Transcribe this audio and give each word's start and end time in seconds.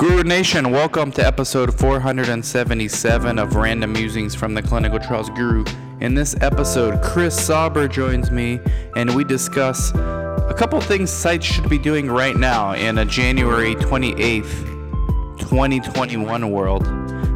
Guru 0.00 0.22
Nation, 0.22 0.70
welcome 0.70 1.12
to 1.12 1.26
episode 1.26 1.78
477 1.78 3.38
of 3.38 3.54
Random 3.54 3.92
Musings 3.92 4.34
from 4.34 4.54
the 4.54 4.62
Clinical 4.62 4.98
Trials 4.98 5.28
Guru. 5.28 5.62
In 6.00 6.14
this 6.14 6.34
episode, 6.40 7.02
Chris 7.02 7.38
Sauber 7.38 7.86
joins 7.86 8.30
me 8.30 8.60
and 8.96 9.14
we 9.14 9.24
discuss 9.24 9.90
a 9.94 10.54
couple 10.56 10.80
things 10.80 11.10
sites 11.10 11.44
should 11.44 11.68
be 11.68 11.76
doing 11.76 12.10
right 12.10 12.34
now 12.34 12.72
in 12.72 12.96
a 12.96 13.04
January 13.04 13.74
28th, 13.74 15.38
2021 15.38 16.50
world. 16.50 16.84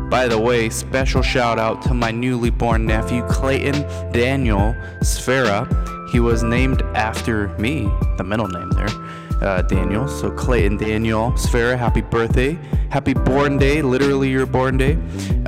By 0.08 0.26
the 0.26 0.38
way, 0.38 0.70
special 0.70 1.20
shout 1.20 1.58
out 1.58 1.82
to 1.82 1.92
my 1.92 2.12
newly 2.12 2.48
born 2.48 2.86
nephew 2.86 3.26
Clayton 3.28 3.82
Daniel 4.10 4.74
Sfera. 5.00 5.68
He 6.08 6.18
was 6.18 6.42
named 6.42 6.80
after 6.94 7.48
me, 7.58 7.90
the 8.16 8.24
middle 8.24 8.48
name 8.48 8.70
there 8.70 9.03
uh, 9.42 9.62
Daniel. 9.62 10.08
So 10.08 10.30
Clayton 10.30 10.76
Daniel 10.76 11.32
Sfera, 11.32 11.76
happy 11.78 12.00
birthday, 12.00 12.58
happy 12.90 13.14
born 13.14 13.58
day, 13.58 13.82
literally 13.82 14.30
your 14.30 14.46
born 14.46 14.76
day. 14.76 14.98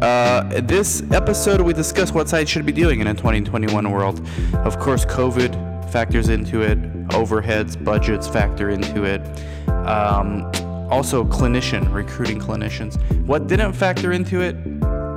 Uh, 0.02 0.60
this 0.62 1.02
episode 1.12 1.60
we 1.60 1.72
discuss 1.72 2.12
what 2.12 2.28
sites 2.28 2.50
should 2.50 2.66
be 2.66 2.72
doing 2.72 3.00
in 3.00 3.06
a 3.06 3.14
2021 3.14 3.90
world. 3.90 4.26
Of 4.54 4.78
course, 4.78 5.04
COVID 5.04 5.90
factors 5.90 6.28
into 6.28 6.62
it, 6.62 6.80
overheads, 7.08 7.82
budgets 7.82 8.28
factor 8.28 8.70
into 8.70 9.04
it. 9.04 9.20
Um, 9.68 10.50
also, 10.90 11.24
clinician 11.24 11.92
recruiting 11.92 12.38
clinicians. 12.38 13.00
What 13.26 13.48
didn't 13.48 13.72
factor 13.72 14.12
into 14.12 14.40
it 14.40 14.56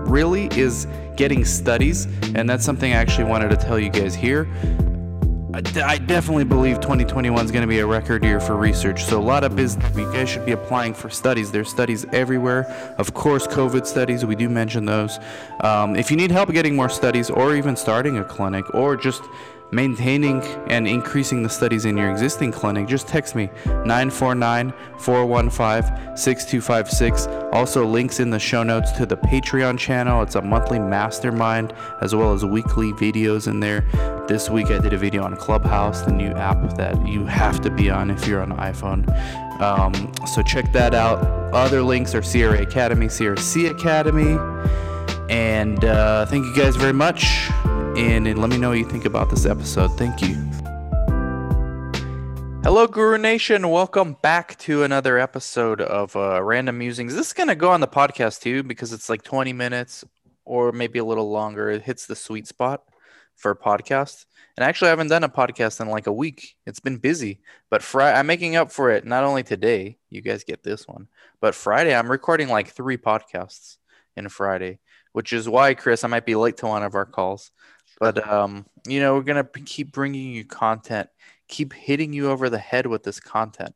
really 0.09 0.47
is 0.57 0.87
getting 1.15 1.45
studies, 1.45 2.07
and 2.33 2.49
that's 2.49 2.65
something 2.65 2.91
I 2.91 2.95
actually 2.95 3.25
wanted 3.25 3.49
to 3.49 3.57
tell 3.57 3.77
you 3.77 3.89
guys 3.89 4.15
here. 4.15 4.47
I 5.51 5.61
definitely 5.61 6.43
believe 6.43 6.75
2021 6.79 7.43
is 7.43 7.51
going 7.51 7.63
to 7.63 7.67
be 7.67 7.79
a 7.79 7.85
record 7.85 8.23
year 8.23 8.39
for 8.39 8.55
research. 8.55 9.03
So 9.05 9.19
a 9.19 9.21
lot 9.21 9.43
of 9.43 9.55
business, 9.55 9.97
you 9.97 10.05
guys 10.13 10.29
should 10.29 10.45
be 10.45 10.51
applying 10.51 10.93
for 10.93 11.09
studies. 11.09 11.51
There's 11.51 11.69
studies 11.69 12.05
everywhere. 12.11 12.67
Of 12.99 13.15
course, 13.15 13.47
COVID 13.47 13.87
studies, 13.87 14.23
we 14.23 14.35
do 14.35 14.47
mention 14.47 14.85
those. 14.85 15.17
Um, 15.61 15.95
if 15.95 16.11
you 16.11 16.17
need 16.17 16.29
help 16.29 16.51
getting 16.51 16.75
more 16.75 16.87
studies 16.87 17.31
or 17.31 17.55
even 17.55 17.75
starting 17.75 18.19
a 18.19 18.23
clinic 18.23 18.75
or 18.75 18.95
just 18.95 19.23
maintaining 19.71 20.41
and 20.67 20.87
increasing 20.87 21.43
the 21.43 21.49
studies 21.49 21.85
in 21.85 21.97
your 21.97 22.09
existing 22.11 22.51
clinic, 22.51 22.87
just 22.87 23.07
text 23.07 23.35
me 23.35 23.49
949 23.65 24.73
415 24.99 26.17
6256. 26.17 27.27
Also, 27.53 27.85
links 27.85 28.19
in 28.19 28.29
the 28.29 28.39
show 28.39 28.63
notes 28.63 28.91
to 28.93 29.05
the 29.05 29.17
Patreon 29.17 29.77
channel. 29.77 30.21
It's 30.21 30.35
a 30.35 30.41
monthly 30.41 30.79
mastermind 30.79 31.73
as 32.01 32.15
well 32.15 32.33
as 32.33 32.45
weekly 32.45 32.91
videos 32.93 33.47
in 33.47 33.59
there. 33.59 33.81
This 34.27 34.49
week 34.49 34.67
I 34.67 34.79
did 34.79 34.93
a 34.93 34.97
video 34.97 35.23
on 35.23 35.35
Clubhouse, 35.35 36.01
the 36.01 36.11
new 36.11 36.31
app 36.31 36.77
that 36.77 37.07
you 37.07 37.25
have 37.25 37.61
to 37.61 37.69
be 37.69 37.89
on 37.89 38.11
if 38.11 38.27
you're 38.27 38.41
on 38.41 38.51
iPhone. 38.57 39.07
Um, 39.61 40.13
so 40.27 40.41
check 40.41 40.71
that 40.71 40.93
out. 40.93 41.19
Other 41.53 41.81
links 41.81 42.15
are 42.15 42.21
CRA 42.21 42.61
Academy, 42.61 43.07
CRC 43.07 43.69
Academy. 43.71 44.37
And 45.29 45.83
uh, 45.85 46.25
thank 46.25 46.45
you 46.45 46.55
guys 46.55 46.75
very 46.75 46.93
much 46.93 47.49
in 47.99 48.27
and 48.27 48.39
let 48.39 48.49
me 48.49 48.57
know 48.57 48.69
what 48.69 48.77
you 48.77 48.89
think 48.89 49.05
about 49.05 49.29
this 49.29 49.45
episode. 49.45 49.89
Thank 49.97 50.21
you. 50.21 50.35
Hello, 52.63 52.87
Guru 52.87 53.17
Nation. 53.17 53.69
Welcome 53.69 54.17
back 54.21 54.57
to 54.59 54.83
another 54.83 55.17
episode 55.17 55.81
of 55.81 56.15
uh, 56.15 56.41
Random 56.41 56.77
Musings. 56.77 57.13
This 57.13 57.27
is 57.27 57.33
going 57.33 57.49
to 57.49 57.55
go 57.55 57.69
on 57.71 57.81
the 57.81 57.87
podcast 57.87 58.41
too 58.41 58.63
because 58.63 58.93
it's 58.93 59.09
like 59.09 59.23
20 59.23 59.53
minutes 59.53 60.05
or 60.45 60.71
maybe 60.71 60.99
a 60.99 61.05
little 61.05 61.29
longer. 61.29 61.69
It 61.69 61.83
hits 61.83 62.05
the 62.05 62.15
sweet 62.15 62.47
spot 62.47 62.83
for 63.35 63.51
a 63.51 63.57
podcast. 63.57 64.25
And 64.57 64.65
actually, 64.65 64.87
I 64.87 64.91
haven't 64.91 65.07
done 65.07 65.23
a 65.23 65.29
podcast 65.29 65.79
in 65.79 65.87
like 65.87 66.07
a 66.07 66.13
week. 66.13 66.55
It's 66.65 66.81
been 66.81 66.97
busy, 66.97 67.39
but 67.69 67.81
Friday, 67.81 68.17
I'm 68.17 68.27
making 68.27 68.55
up 68.55 68.71
for 68.71 68.91
it 68.91 69.05
not 69.05 69.23
only 69.23 69.43
today, 69.43 69.97
you 70.09 70.21
guys 70.21 70.43
get 70.43 70.63
this 70.63 70.87
one, 70.87 71.07
but 71.39 71.55
Friday, 71.55 71.95
I'm 71.95 72.11
recording 72.11 72.49
like 72.49 72.67
three 72.67 72.97
podcasts 72.97 73.77
in 74.17 74.27
Friday, 74.27 74.79
which 75.13 75.31
is 75.31 75.47
why, 75.47 75.75
Chris, 75.75 76.03
I 76.03 76.07
might 76.07 76.25
be 76.25 76.35
late 76.35 76.57
to 76.57 76.67
one 76.67 76.83
of 76.83 76.95
our 76.95 77.05
calls. 77.05 77.51
But 77.99 78.25
um, 78.27 78.65
you 78.87 78.99
know, 78.99 79.15
we're 79.15 79.23
gonna 79.23 79.47
keep 79.65 79.91
bringing 79.91 80.31
you 80.31 80.45
content, 80.45 81.09
keep 81.47 81.73
hitting 81.73 82.13
you 82.13 82.29
over 82.29 82.49
the 82.49 82.57
head 82.57 82.85
with 82.87 83.03
this 83.03 83.19
content, 83.19 83.75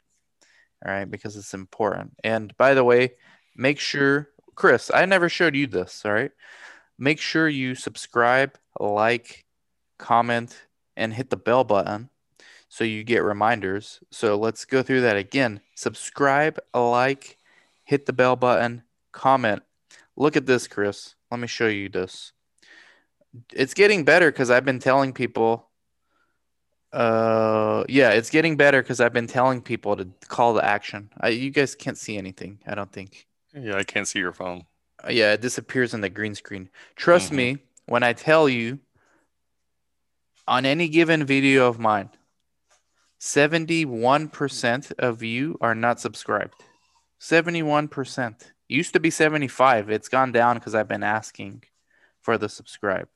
all 0.85 0.91
right? 0.91 1.09
Because 1.09 1.35
it's 1.35 1.53
important. 1.53 2.13
And 2.23 2.55
by 2.57 2.73
the 2.73 2.83
way, 2.83 3.13
make 3.55 3.79
sure, 3.79 4.29
Chris, 4.55 4.89
I 4.93 5.05
never 5.05 5.29
showed 5.29 5.55
you 5.55 5.67
this, 5.67 6.03
all 6.05 6.13
right? 6.13 6.31
Make 6.97 7.19
sure 7.19 7.49
you 7.49 7.75
subscribe, 7.75 8.57
like, 8.79 9.45
comment, 9.97 10.55
and 10.95 11.13
hit 11.13 11.29
the 11.29 11.37
bell 11.37 11.63
button 11.63 12.09
so 12.69 12.83
you 12.83 13.03
get 13.03 13.23
reminders. 13.23 13.99
So 14.11 14.37
let's 14.37 14.65
go 14.65 14.83
through 14.83 15.01
that 15.01 15.17
again. 15.17 15.61
Subscribe, 15.75 16.59
like, 16.73 17.37
hit 17.83 18.05
the 18.05 18.13
bell 18.13 18.35
button, 18.35 18.83
comment. 19.11 19.63
Look 20.15 20.37
at 20.37 20.45
this, 20.45 20.67
Chris. 20.67 21.15
Let 21.31 21.39
me 21.39 21.47
show 21.47 21.67
you 21.67 21.89
this 21.89 22.31
it's 23.53 23.73
getting 23.73 24.03
better 24.03 24.31
because 24.31 24.49
I've 24.49 24.65
been 24.65 24.79
telling 24.79 25.13
people. 25.13 25.69
Uh, 26.91 27.83
yeah, 27.89 28.11
it's 28.11 28.29
getting 28.29 28.55
better 28.55 28.81
because 28.81 29.01
I've 29.01 29.13
been 29.13 29.27
telling 29.27 29.61
people 29.61 29.95
to 29.95 30.07
call 30.27 30.53
to 30.55 30.63
action. 30.63 31.09
I, 31.19 31.29
you 31.29 31.49
guys 31.49 31.75
can't 31.75 31.97
see 31.97 32.17
anything. 32.17 32.59
I 32.67 32.75
don't 32.75 32.91
think. 32.91 33.27
Yeah, 33.53 33.77
I 33.77 33.83
can't 33.83 34.07
see 34.07 34.19
your 34.19 34.33
phone. 34.33 34.65
Uh, 35.03 35.11
yeah, 35.11 35.33
it 35.33 35.41
disappears 35.41 35.93
in 35.93 36.01
the 36.01 36.09
green 36.09 36.35
screen. 36.35 36.69
Trust 36.95 37.27
mm-hmm. 37.27 37.37
me 37.37 37.57
when 37.87 38.03
I 38.03 38.13
tell 38.13 38.47
you. 38.47 38.79
On 40.45 40.65
any 40.65 40.89
given 40.89 41.23
video 41.23 41.69
of 41.69 41.79
mine, 41.79 42.09
seventy-one 43.17 44.27
percent 44.27 44.91
of 44.99 45.23
you 45.23 45.57
are 45.61 45.73
not 45.73 46.01
subscribed. 46.01 46.55
Seventy-one 47.17 47.87
percent. 47.87 48.51
Used 48.67 48.91
to 48.91 48.99
be 48.99 49.09
seventy-five. 49.09 49.89
It's 49.89 50.09
gone 50.09 50.33
down 50.33 50.57
because 50.57 50.75
I've 50.75 50.89
been 50.89 51.01
asking 51.01 51.63
for 52.19 52.37
the 52.37 52.49
subscribe. 52.49 53.07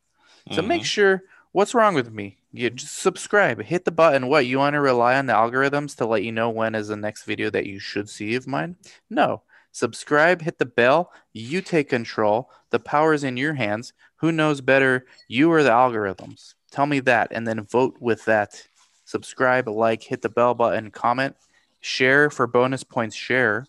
So 0.52 0.60
mm-hmm. 0.60 0.68
make 0.68 0.86
sure 0.86 1.24
what's 1.52 1.74
wrong 1.74 1.94
with 1.94 2.12
me? 2.12 2.38
You 2.52 2.70
just 2.70 2.98
subscribe, 2.98 3.62
hit 3.62 3.86
the 3.86 3.92
button. 3.92 4.28
What 4.28 4.46
you 4.46 4.58
want 4.60 4.74
to 4.74 4.82
rely 4.82 5.18
on 5.18 5.26
the 5.26 5.34
algorithms 5.34 5.96
to 5.98 6.06
let 6.06 6.24
you 6.24 6.32
know 6.32 6.50
when 6.50 6.76
is 6.76 6.88
the 6.88 6.96
next 6.96 7.24
video 7.24 7.50
that 7.50 7.66
you 7.66 7.80
should 7.80 8.10
see 8.10 8.36
of 8.36 8.48
mine? 8.48 8.76
No. 9.10 9.44
Subscribe, 9.72 10.42
hit 10.42 10.58
the 10.58 10.66
bell. 10.66 11.12
You 11.34 11.62
take 11.62 11.90
control. 11.90 12.50
The 12.72 12.80
power 12.80 13.14
is 13.14 13.24
in 13.24 13.38
your 13.38 13.54
hands. 13.54 13.94
Who 14.18 14.32
knows 14.32 14.62
better, 14.62 15.06
you 15.28 15.52
or 15.52 15.62
the 15.62 15.70
algorithms? 15.70 16.56
Tell 16.72 16.88
me 16.88 17.00
that 17.02 17.28
and 17.32 17.46
then 17.48 17.64
vote 17.64 17.98
with 18.00 18.26
that. 18.26 18.68
Subscribe, 19.06 19.68
like, 19.68 20.02
hit 20.02 20.22
the 20.22 20.30
bell 20.30 20.54
button, 20.54 20.90
comment, 20.90 21.36
share 21.80 22.30
for 22.30 22.48
bonus 22.48 22.84
points, 22.84 23.16
share. 23.16 23.68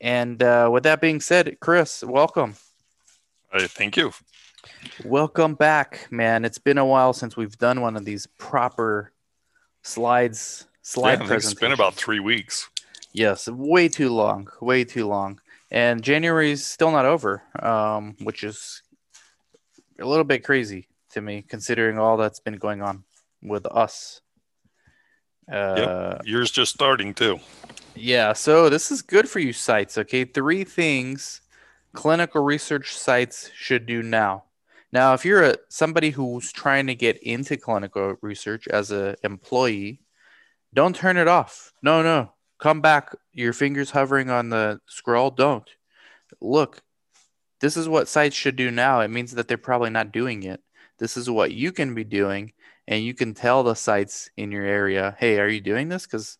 And 0.00 0.42
uh, 0.42 0.70
with 0.72 0.84
that 0.84 1.00
being 1.00 1.20
said, 1.20 1.58
Chris, 1.60 2.02
welcome. 2.02 2.54
Uh, 3.52 3.66
thank 3.68 3.96
you. 3.96 4.12
Welcome 5.04 5.54
back, 5.54 6.08
man. 6.10 6.44
It's 6.44 6.58
been 6.58 6.78
a 6.78 6.84
while 6.84 7.12
since 7.12 7.36
we've 7.36 7.56
done 7.58 7.80
one 7.80 7.96
of 7.96 8.04
these 8.04 8.26
proper 8.38 9.12
slides. 9.82 10.66
Slide 10.82 11.20
yeah, 11.20 11.34
It's 11.34 11.54
been 11.54 11.72
about 11.72 11.94
three 11.94 12.20
weeks. 12.20 12.68
Yes, 13.12 13.48
way 13.48 13.88
too 13.88 14.10
long. 14.10 14.48
Way 14.60 14.84
too 14.84 15.06
long. 15.06 15.40
And 15.70 16.02
January 16.02 16.52
is 16.52 16.64
still 16.64 16.90
not 16.90 17.04
over, 17.04 17.42
um, 17.60 18.16
which 18.22 18.44
is 18.44 18.82
a 20.00 20.04
little 20.04 20.24
bit 20.24 20.44
crazy 20.44 20.88
to 21.10 21.20
me, 21.20 21.42
considering 21.42 21.98
all 21.98 22.16
that's 22.16 22.40
been 22.40 22.56
going 22.56 22.82
on 22.82 23.04
with 23.42 23.66
us. 23.66 24.20
Uh, 25.50 25.74
yep. 25.76 26.22
Yours 26.24 26.50
just 26.50 26.72
starting 26.72 27.14
too. 27.14 27.40
Yeah. 27.94 28.32
So 28.32 28.68
this 28.68 28.90
is 28.90 29.02
good 29.02 29.28
for 29.28 29.38
you 29.38 29.52
sites. 29.52 29.98
Okay. 29.98 30.24
Three 30.24 30.64
things 30.64 31.40
clinical 31.96 32.44
research 32.44 32.94
sites 32.94 33.50
should 33.56 33.86
do 33.86 34.02
now. 34.02 34.44
Now, 34.92 35.14
if 35.14 35.24
you're 35.24 35.42
a, 35.42 35.56
somebody 35.68 36.10
who's 36.10 36.52
trying 36.52 36.86
to 36.86 36.94
get 36.94 37.22
into 37.22 37.56
clinical 37.56 38.16
research 38.22 38.68
as 38.68 38.90
an 38.90 39.16
employee, 39.22 40.00
don't 40.72 40.94
turn 40.94 41.16
it 41.16 41.28
off. 41.28 41.72
No, 41.82 42.02
no. 42.02 42.32
Come 42.58 42.80
back. 42.80 43.14
Your 43.32 43.52
fingers 43.52 43.90
hovering 43.90 44.30
on 44.30 44.48
the 44.48 44.80
scroll. 44.86 45.30
Don't. 45.30 45.68
Look, 46.40 46.82
this 47.60 47.76
is 47.76 47.88
what 47.88 48.08
sites 48.08 48.36
should 48.36 48.56
do 48.56 48.70
now. 48.70 49.00
It 49.00 49.08
means 49.08 49.32
that 49.32 49.48
they're 49.48 49.58
probably 49.58 49.90
not 49.90 50.12
doing 50.12 50.42
it. 50.42 50.60
This 50.98 51.16
is 51.16 51.28
what 51.28 51.52
you 51.52 51.72
can 51.72 51.94
be 51.94 52.04
doing. 52.04 52.52
And 52.88 53.04
you 53.04 53.14
can 53.14 53.34
tell 53.34 53.62
the 53.62 53.74
sites 53.74 54.30
in 54.36 54.52
your 54.52 54.64
area, 54.64 55.16
hey, 55.18 55.40
are 55.40 55.48
you 55.48 55.60
doing 55.60 55.88
this? 55.88 56.06
Because 56.06 56.38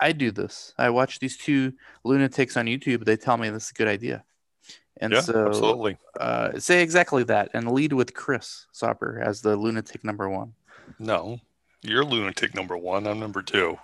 I 0.00 0.12
do 0.12 0.30
this. 0.30 0.74
I 0.78 0.90
watch 0.90 1.18
these 1.18 1.36
two 1.36 1.74
lunatics 2.02 2.56
on 2.56 2.66
YouTube. 2.66 3.04
They 3.04 3.16
tell 3.16 3.36
me 3.36 3.50
this 3.50 3.64
is 3.66 3.70
a 3.70 3.74
good 3.74 3.88
idea. 3.88 4.24
And 4.98 5.12
yeah, 5.12 5.20
so, 5.20 5.46
absolutely. 5.46 5.96
Uh, 6.18 6.58
say 6.58 6.82
exactly 6.82 7.24
that 7.24 7.50
and 7.54 7.72
lead 7.72 7.92
with 7.92 8.14
Chris 8.14 8.66
Sauber 8.72 9.20
as 9.20 9.40
the 9.40 9.56
lunatic 9.56 10.04
number 10.04 10.28
one. 10.28 10.52
No, 10.98 11.40
you're 11.82 12.04
lunatic 12.04 12.54
number 12.54 12.76
one. 12.76 13.06
I'm 13.06 13.18
number 13.18 13.42
two. 13.42 13.78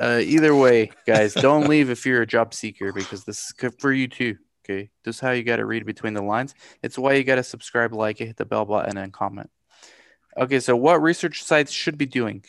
Uh, 0.00 0.20
either 0.22 0.54
way, 0.54 0.90
guys, 1.06 1.34
don't 1.34 1.68
leave 1.68 1.90
if 1.90 2.06
you're 2.06 2.22
a 2.22 2.26
job 2.26 2.54
seeker 2.54 2.92
because 2.92 3.24
this 3.24 3.46
is 3.46 3.52
good 3.52 3.78
for 3.78 3.92
you 3.92 4.08
too. 4.08 4.36
Okay, 4.64 4.88
this 5.02 5.16
is 5.16 5.20
how 5.20 5.32
you 5.32 5.42
got 5.42 5.56
to 5.56 5.66
read 5.66 5.84
between 5.84 6.14
the 6.14 6.22
lines. 6.22 6.54
It's 6.82 6.96
why 6.96 7.14
you 7.14 7.24
got 7.24 7.34
to 7.34 7.42
subscribe, 7.42 7.92
like, 7.92 8.20
it, 8.20 8.26
hit 8.26 8.36
the 8.38 8.46
bell 8.46 8.64
button, 8.64 8.96
and 8.96 9.12
comment. 9.12 9.50
Okay, 10.38 10.58
so 10.58 10.74
what 10.74 11.02
research 11.02 11.44
sites 11.44 11.70
should 11.70 11.98
be 11.98 12.06
doing? 12.06 12.44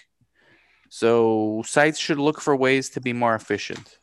So 0.90 1.62
sites 1.66 2.00
should 2.00 2.19
look 2.19 2.40
for 2.40 2.56
ways 2.56 2.90
to 2.92 3.02
be 3.02 3.12
more 3.12 3.36
efficient. 3.36 3.98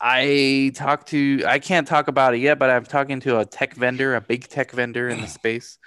I 0.00 0.72
talked 0.74 1.08
to 1.08 1.42
I 1.46 1.58
can't 1.58 1.86
talk 1.86 2.08
about 2.08 2.34
it 2.34 2.38
yet, 2.38 2.58
but 2.58 2.70
I'm 2.70 2.84
talking 2.84 3.20
to 3.20 3.40
a 3.40 3.44
tech 3.44 3.74
vendor, 3.74 4.14
a 4.14 4.20
big 4.20 4.48
tech 4.48 4.70
vendor 4.72 5.08
in 5.08 5.20
the 5.20 5.26
space, 5.40 5.78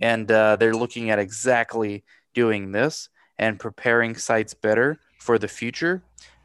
and 0.00 0.30
uh, 0.30 0.56
they're 0.56 0.74
looking 0.74 1.10
at 1.10 1.18
exactly 1.18 2.04
doing 2.34 2.72
this 2.72 3.08
and 3.38 3.58
preparing 3.58 4.16
sites 4.16 4.54
better 4.54 4.98
for 5.18 5.38
the 5.38 5.48
future. 5.48 6.02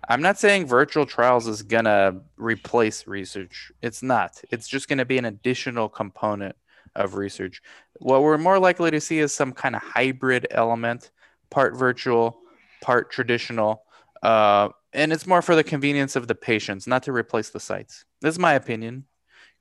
I'm 0.07 0.21
not 0.21 0.39
saying 0.39 0.65
virtual 0.65 1.05
trials 1.05 1.47
is 1.47 1.61
gonna 1.61 2.21
replace 2.37 3.05
research. 3.05 3.71
It's 3.81 4.01
not. 4.01 4.41
It's 4.49 4.67
just 4.67 4.87
gonna 4.87 5.05
be 5.05 5.17
an 5.17 5.25
additional 5.25 5.89
component 5.89 6.55
of 6.95 7.15
research. 7.15 7.61
What 7.99 8.23
we're 8.23 8.37
more 8.37 8.59
likely 8.59 8.91
to 8.91 9.01
see 9.01 9.19
is 9.19 9.33
some 9.33 9.51
kind 9.51 9.75
of 9.75 9.81
hybrid 9.81 10.47
element, 10.51 11.11
part 11.49 11.75
virtual, 11.75 12.39
part 12.81 13.11
traditional, 13.11 13.83
uh, 14.23 14.69
and 14.93 15.13
it's 15.13 15.27
more 15.27 15.41
for 15.41 15.55
the 15.55 15.63
convenience 15.63 16.15
of 16.15 16.27
the 16.27 16.35
patients, 16.35 16.87
not 16.87 17.03
to 17.03 17.11
replace 17.11 17.49
the 17.49 17.59
sites. 17.59 18.05
This 18.21 18.35
is 18.35 18.39
my 18.39 18.53
opinion. 18.53 19.05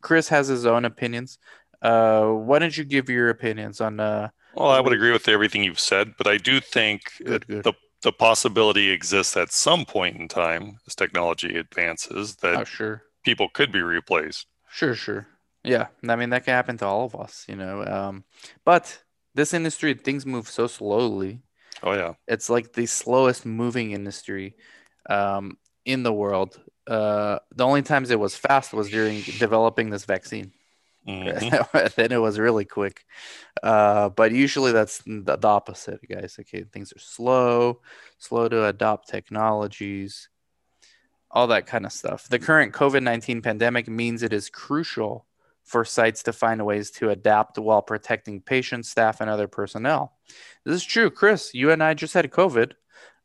Chris 0.00 0.28
has 0.28 0.48
his 0.48 0.66
own 0.66 0.84
opinions. 0.84 1.38
Uh, 1.82 2.26
why 2.26 2.58
don't 2.58 2.76
you 2.76 2.84
give 2.84 3.08
your 3.08 3.28
opinions 3.30 3.80
on? 3.80 4.00
Uh, 4.00 4.28
well, 4.54 4.68
I 4.70 4.80
would 4.80 4.92
agree 4.92 5.12
with 5.12 5.28
everything 5.28 5.62
you've 5.64 5.80
said, 5.80 6.14
but 6.16 6.26
I 6.26 6.36
do 6.38 6.60
think 6.60 7.02
Good, 7.24 7.46
good. 7.46 7.64
the 7.64 7.72
the 8.02 8.12
possibility 8.12 8.90
exists 8.90 9.36
at 9.36 9.50
some 9.52 9.84
point 9.84 10.16
in 10.16 10.28
time 10.28 10.78
as 10.86 10.94
technology 10.94 11.56
advances 11.58 12.36
that 12.36 12.60
oh, 12.60 12.64
sure, 12.64 13.02
people 13.24 13.48
could 13.48 13.72
be 13.72 13.82
replaced. 13.82 14.46
sure, 14.68 14.94
sure. 14.94 15.26
Yeah, 15.64 15.88
I 16.08 16.16
mean 16.16 16.30
that 16.30 16.44
can 16.44 16.54
happen 16.54 16.78
to 16.78 16.86
all 16.86 17.04
of 17.04 17.14
us, 17.14 17.44
you 17.48 17.56
know. 17.56 17.84
Um, 17.84 18.24
but 18.64 19.02
this 19.34 19.52
industry, 19.52 19.94
things 19.94 20.24
move 20.24 20.48
so 20.48 20.66
slowly. 20.66 21.42
Oh 21.82 21.92
yeah, 21.92 22.14
It's 22.26 22.50
like 22.50 22.72
the 22.72 22.86
slowest 22.86 23.46
moving 23.46 23.92
industry 23.92 24.56
um, 25.08 25.58
in 25.84 26.02
the 26.02 26.12
world. 26.12 26.60
Uh, 26.86 27.38
the 27.54 27.64
only 27.64 27.82
times 27.82 28.10
it 28.10 28.20
was 28.20 28.36
fast 28.36 28.72
was 28.72 28.90
during 28.90 29.22
developing 29.38 29.90
this 29.90 30.04
vaccine. 30.04 30.52
Mhm. 31.06 31.94
then 31.96 32.12
it 32.12 32.20
was 32.20 32.38
really 32.38 32.64
quick. 32.64 33.04
Uh, 33.62 34.10
but 34.10 34.32
usually 34.32 34.72
that's 34.72 34.98
the, 34.98 35.36
the 35.38 35.48
opposite, 35.48 36.00
guys. 36.08 36.36
Okay, 36.40 36.64
things 36.64 36.92
are 36.92 36.98
slow, 36.98 37.80
slow 38.18 38.48
to 38.48 38.66
adopt 38.66 39.08
technologies, 39.08 40.28
all 41.30 41.46
that 41.48 41.66
kind 41.66 41.86
of 41.86 41.92
stuff. 41.92 42.28
The 42.28 42.38
current 42.38 42.74
COVID 42.74 43.02
19 43.02 43.42
pandemic 43.42 43.88
means 43.88 44.22
it 44.22 44.32
is 44.32 44.50
crucial 44.50 45.26
for 45.64 45.84
sites 45.84 46.22
to 46.22 46.32
find 46.32 46.64
ways 46.64 46.90
to 46.90 47.10
adapt 47.10 47.58
while 47.58 47.82
protecting 47.82 48.40
patients, 48.40 48.88
staff, 48.88 49.20
and 49.20 49.28
other 49.28 49.48
personnel. 49.48 50.14
This 50.64 50.76
is 50.76 50.84
true. 50.84 51.10
Chris, 51.10 51.52
you 51.52 51.70
and 51.70 51.82
I 51.82 51.92
just 51.92 52.14
had 52.14 52.30
COVID 52.30 52.72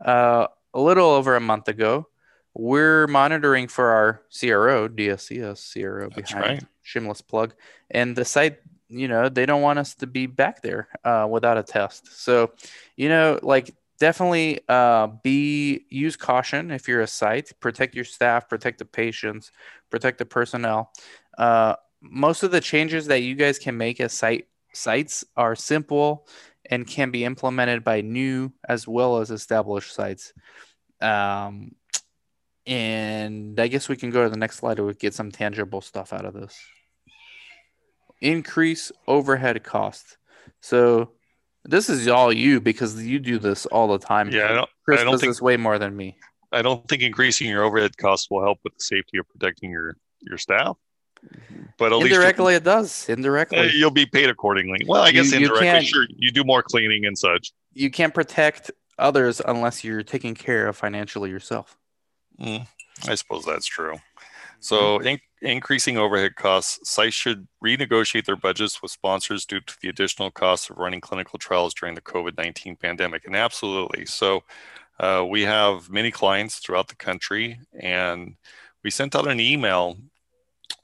uh, 0.03 0.47
a 0.73 0.81
little 0.81 1.09
over 1.09 1.35
a 1.35 1.41
month 1.41 1.67
ago. 1.67 2.07
We're 2.55 3.07
monitoring 3.07 3.67
for 3.67 3.89
our 3.89 4.21
CRO, 4.29 4.87
DSCS 4.87 5.73
CRO 5.73 6.09
That's 6.09 6.31
behind 6.31 6.61
right. 6.61 6.63
shameless 6.83 7.21
plug 7.21 7.55
and 7.89 8.15
the 8.15 8.25
site 8.25 8.57
you 8.93 9.07
know 9.07 9.29
they 9.29 9.45
don't 9.45 9.61
want 9.61 9.79
us 9.79 9.95
to 9.95 10.07
be 10.07 10.25
back 10.25 10.61
there 10.61 10.87
uh, 11.03 11.27
without 11.29 11.57
a 11.57 11.63
test 11.63 12.21
so 12.21 12.51
you 12.95 13.09
know 13.09 13.39
like 13.41 13.73
definitely 13.99 14.59
uh, 14.69 15.07
be 15.23 15.85
use 15.89 16.15
caution 16.15 16.71
if 16.71 16.87
you're 16.87 17.01
a 17.01 17.07
site 17.07 17.51
protect 17.59 17.95
your 17.95 18.05
staff 18.05 18.47
protect 18.49 18.79
the 18.79 18.85
patients 18.85 19.51
protect 19.89 20.17
the 20.17 20.25
personnel 20.25 20.91
uh, 21.37 21.75
most 22.01 22.43
of 22.43 22.51
the 22.51 22.61
changes 22.61 23.07
that 23.07 23.21
you 23.21 23.35
guys 23.35 23.57
can 23.57 23.77
make 23.77 23.99
as 23.99 24.13
site 24.13 24.47
sites 24.73 25.23
are 25.37 25.55
simple 25.55 26.27
and 26.69 26.87
can 26.87 27.11
be 27.11 27.25
implemented 27.25 27.83
by 27.83 28.01
new 28.01 28.51
as 28.67 28.87
well 28.87 29.17
as 29.17 29.31
established 29.31 29.93
sites 29.93 30.33
um, 31.01 31.75
and 32.65 33.59
I 33.59 33.67
guess 33.67 33.89
we 33.89 33.97
can 33.97 34.09
go 34.09 34.23
to 34.23 34.29
the 34.29 34.37
next 34.37 34.57
slide 34.57 34.77
to 34.77 34.93
get 34.93 35.13
some 35.13 35.31
tangible 35.31 35.81
stuff 35.81 36.13
out 36.13 36.25
of 36.25 36.33
this. 36.33 36.57
Increase 38.21 38.91
overhead 39.05 39.63
cost. 39.63 40.17
So 40.61 41.11
this 41.65 41.89
is 41.89 42.07
all 42.07 42.31
you 42.31 42.61
because 42.61 43.03
you 43.03 43.19
do 43.19 43.37
this 43.37 43.65
all 43.65 43.89
the 43.89 43.99
time. 43.99 44.31
Yeah, 44.31 44.45
I 44.45 44.53
don't, 44.53 44.69
Chris 44.85 45.01
I 45.01 45.03
don't 45.03 45.11
does 45.11 45.21
think 45.21 45.31
this 45.31 45.41
way 45.41 45.57
more 45.57 45.77
than 45.77 45.95
me. 45.95 46.17
I 46.53 46.61
don't 46.61 46.87
think 46.87 47.01
increasing 47.01 47.49
your 47.49 47.63
overhead 47.63 47.97
costs 47.97 48.29
will 48.29 48.43
help 48.43 48.59
with 48.63 48.73
the 48.75 48.83
safety 48.83 49.17
of 49.17 49.27
protecting 49.27 49.71
your 49.71 49.97
your 50.21 50.37
staff. 50.37 50.77
But 51.77 51.91
at 51.91 51.97
least 51.97 52.13
Indirectly, 52.13 52.55
it 52.55 52.63
does. 52.63 53.09
Indirectly, 53.09 53.71
you'll 53.73 53.89
be 53.91 54.05
paid 54.05 54.29
accordingly. 54.29 54.81
Well, 54.85 55.01
I 55.01 55.07
You- 55.07 55.13
guess 55.13 55.31
you 55.31 55.37
indirectly, 55.37 55.65
can't- 55.67 55.85
sure, 55.85 56.05
you 56.15 56.31
do 56.31 56.43
more 56.43 56.61
cleaning 56.63 57.05
and 57.05 57.17
such. 57.17 57.51
you 57.73 57.89
can't 57.89 58.13
protect 58.13 58.69
others 58.99 59.41
unless 59.45 59.83
you're 59.83 60.03
taking 60.03 60.35
care 60.35 60.67
of 60.67 60.77
financially 60.77 61.29
yourself. 61.31 61.77
Mm, 62.39 62.67
I 63.07 63.15
suppose 63.15 63.43
that's 63.45 63.65
true. 63.65 63.99
So, 64.59 64.99
in- 64.99 65.19
increasing 65.41 65.97
overhead 65.97 66.35
costs, 66.35 66.89
sites 66.89 67.15
should 67.15 67.47
renegotiate 67.63 68.25
their 68.25 68.37
budgets 68.37 68.81
with 68.81 68.91
sponsors 68.91 69.45
due 69.45 69.59
to 69.59 69.75
the 69.81 69.89
additional 69.89 70.31
costs 70.31 70.69
of 70.69 70.77
running 70.77 71.01
clinical 71.01 71.37
trials 71.37 71.73
during 71.73 71.95
the 71.95 72.01
COVID 72.01 72.37
19 72.37 72.75
pandemic. 72.77 73.25
And 73.25 73.35
absolutely. 73.35 74.05
So, 74.05 74.43
uh, 74.99 75.25
we 75.27 75.41
have 75.41 75.89
many 75.89 76.11
clients 76.11 76.59
throughout 76.59 76.87
the 76.87 76.95
country, 76.95 77.59
and 77.77 78.35
we 78.83 78.91
sent 78.91 79.15
out 79.15 79.27
an 79.27 79.39
email. 79.41 79.97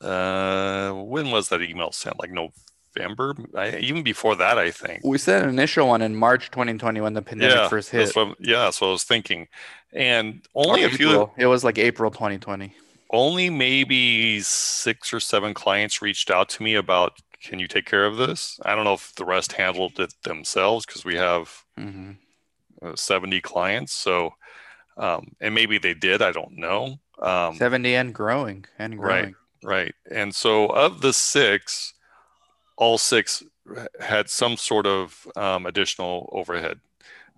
Uh, 0.02 0.92
when 0.94 1.32
was 1.32 1.50
that 1.50 1.62
email 1.62 1.92
sent? 1.92 2.20
Like 2.20 2.32
November? 2.32 3.36
I, 3.56 3.78
even 3.78 4.04
before 4.04 4.36
that, 4.38 4.58
I 4.58 4.72
think. 4.72 5.02
We 5.04 5.18
sent 5.18 5.44
an 5.44 5.50
initial 5.50 5.88
one 5.88 6.02
in 6.02 6.16
March 6.16 6.52
2020 6.52 7.02
when 7.02 7.14
the 7.14 7.22
pandemic 7.22 7.70
first 7.70 7.90
hit. 7.90 8.16
What, 8.16 8.36
yeah, 8.40 8.64
that's 8.64 8.82
what 8.82 8.88
I 8.88 8.92
was 8.92 9.04
thinking. 9.04 9.48
And 9.94 10.46
only 10.56 10.84
Or 10.84 10.88
a 10.88 10.92
few, 10.92 11.32
It 11.38 11.48
was 11.48 11.64
like 11.64 11.78
April 11.78 12.12
2020. 12.12 12.74
only 13.12 13.50
maybe 13.50 14.40
six 14.42 15.14
or 15.14 15.20
seven 15.20 15.54
clients 15.54 16.02
reached 16.02 16.30
out 16.30 16.48
to 16.50 16.64
me 16.64 16.76
about 16.76 17.14
can 17.42 17.58
you 17.58 17.68
take 17.68 17.86
care 17.86 18.06
of 18.06 18.18
this 18.18 18.60
i 18.66 18.76
don't 18.76 18.84
know 18.84 18.94
if 18.94 19.16
the 19.16 19.24
rest 19.26 19.54
handled 19.54 20.00
it 20.00 20.14
themselves 20.24 20.86
because 20.86 21.04
we 21.06 21.16
have 21.16 21.64
hmm 21.78 22.12
uh, 22.82 22.96
70 22.96 23.42
clients 23.42 23.94
so 23.94 24.32
um, 24.98 25.30
and 25.42 25.56
maybe 25.56 25.78
they 25.78 25.94
did 25.94 26.22
i 26.22 26.32
don't 26.32 26.56
know 26.58 27.00
um, 27.22 27.56
70 27.56 27.96
and 27.96 28.14
growing 28.14 28.66
and 28.78 28.98
growing. 28.98 29.24
Right. 29.26 29.34
Right. 29.64 29.94
And 30.12 30.34
so 30.34 30.68
of 30.68 31.02
the 31.02 31.14
six 31.14 31.94
all 32.80 32.98
six 32.98 33.44
had 34.00 34.30
some 34.30 34.58
sort 34.58 34.88
of 34.88 35.28
um, 35.36 35.66
additional 35.66 36.30
overhead. 36.32 36.80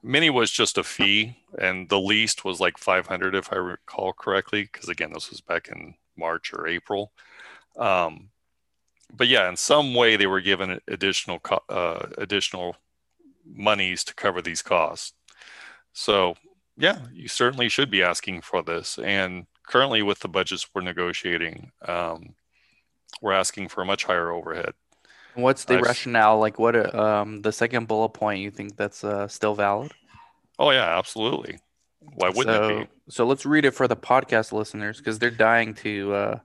Many 0.03 0.29
was 0.29 0.51
just 0.51 0.77
a 0.77 0.83
fee 0.83 1.35
and 1.59 1.89
the 1.89 2.00
least 2.00 2.45
was 2.45 2.59
like 2.59 2.77
500 2.77 3.35
if 3.35 3.51
i 3.51 3.56
recall 3.57 4.13
correctly 4.13 4.63
because 4.71 4.88
again 4.88 5.12
this 5.13 5.29
was 5.29 5.41
back 5.41 5.68
in 5.68 5.95
march 6.15 6.53
or 6.53 6.68
april. 6.68 7.12
Um, 7.77 8.29
but 9.13 9.27
yeah 9.27 9.50
in 9.50 9.57
some 9.57 9.93
way 9.93 10.15
they 10.15 10.27
were 10.27 10.41
given 10.41 10.79
additional 10.88 11.39
co- 11.39 11.63
uh, 11.69 12.07
additional 12.17 12.75
monies 13.46 14.03
to 14.05 14.15
cover 14.15 14.41
these 14.41 14.62
costs. 14.62 15.13
So 15.91 16.36
yeah 16.77 17.00
you 17.12 17.27
certainly 17.27 17.67
should 17.67 17.91
be 17.91 18.03
asking 18.03 18.41
for 18.41 18.62
this. 18.62 19.00
And 19.00 19.48
currently 19.68 20.01
with 20.01 20.20
the 20.20 20.27
budgets 20.27 20.68
we're 20.74 20.82
negotiating 20.82 21.72
um, 21.88 22.36
we're 23.22 23.34
asking 23.34 23.68
for 23.68 23.82
a 23.82 23.86
much 23.86 24.03
higher 24.06 24.32
overhead 24.32 24.74
What's 25.34 25.63
the 25.63 25.75
I've- 25.75 25.84
rationale? 25.84 26.39
Like, 26.39 26.60
what? 26.60 26.94
Um, 26.94 27.41
the 27.41 27.53
second 27.53 27.88
bullet 27.88 28.10
point. 28.10 28.41
You 28.41 28.51
think 28.51 28.75
that's 28.75 29.01
uh, 29.01 29.30
still 29.30 29.56
valid? 29.56 29.94
oh 30.60 30.72
yeah 30.72 30.98
absolutely 30.98 31.58
why 32.15 32.30
wouldn't 32.30 32.56
so, 32.56 32.68
it 32.68 32.80
be 32.82 32.88
so 33.10 33.25
let's 33.25 33.46
read 33.46 33.63
it 33.65 33.72
for 33.72 33.88
the 33.88 33.96
podcast 33.96 34.51
listeners 34.51 34.98
because 34.98 35.18
they're 35.20 35.32
dying 35.32 35.74
to 35.75 36.13
uh, 36.13 36.39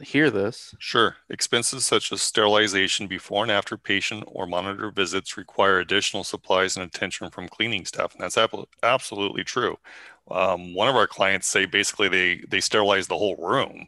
hear 0.00 0.30
this. 0.30 0.74
Sure. 0.78 1.16
Expenses 1.30 1.86
such 1.86 2.10
as 2.12 2.20
sterilization 2.22 3.06
before 3.06 3.44
and 3.44 3.52
after 3.52 3.78
patient 3.78 4.24
or 4.26 4.46
monitor 4.46 4.90
visits 4.90 5.36
require 5.36 5.78
additional 5.78 6.24
supplies 6.24 6.76
and 6.76 6.84
attention 6.84 7.30
from 7.30 7.48
cleaning 7.48 7.84
staff, 7.84 8.12
and 8.14 8.22
that's 8.22 8.36
ab- 8.36 8.66
absolutely 8.82 9.44
true. 9.44 9.78
Um, 10.30 10.74
one 10.74 10.88
of 10.88 10.96
our 10.96 11.06
clients 11.06 11.46
say 11.46 11.66
basically 11.66 12.08
they 12.08 12.36
they 12.48 12.60
sterilize 12.60 13.06
the 13.06 13.18
whole 13.18 13.36
room 13.36 13.86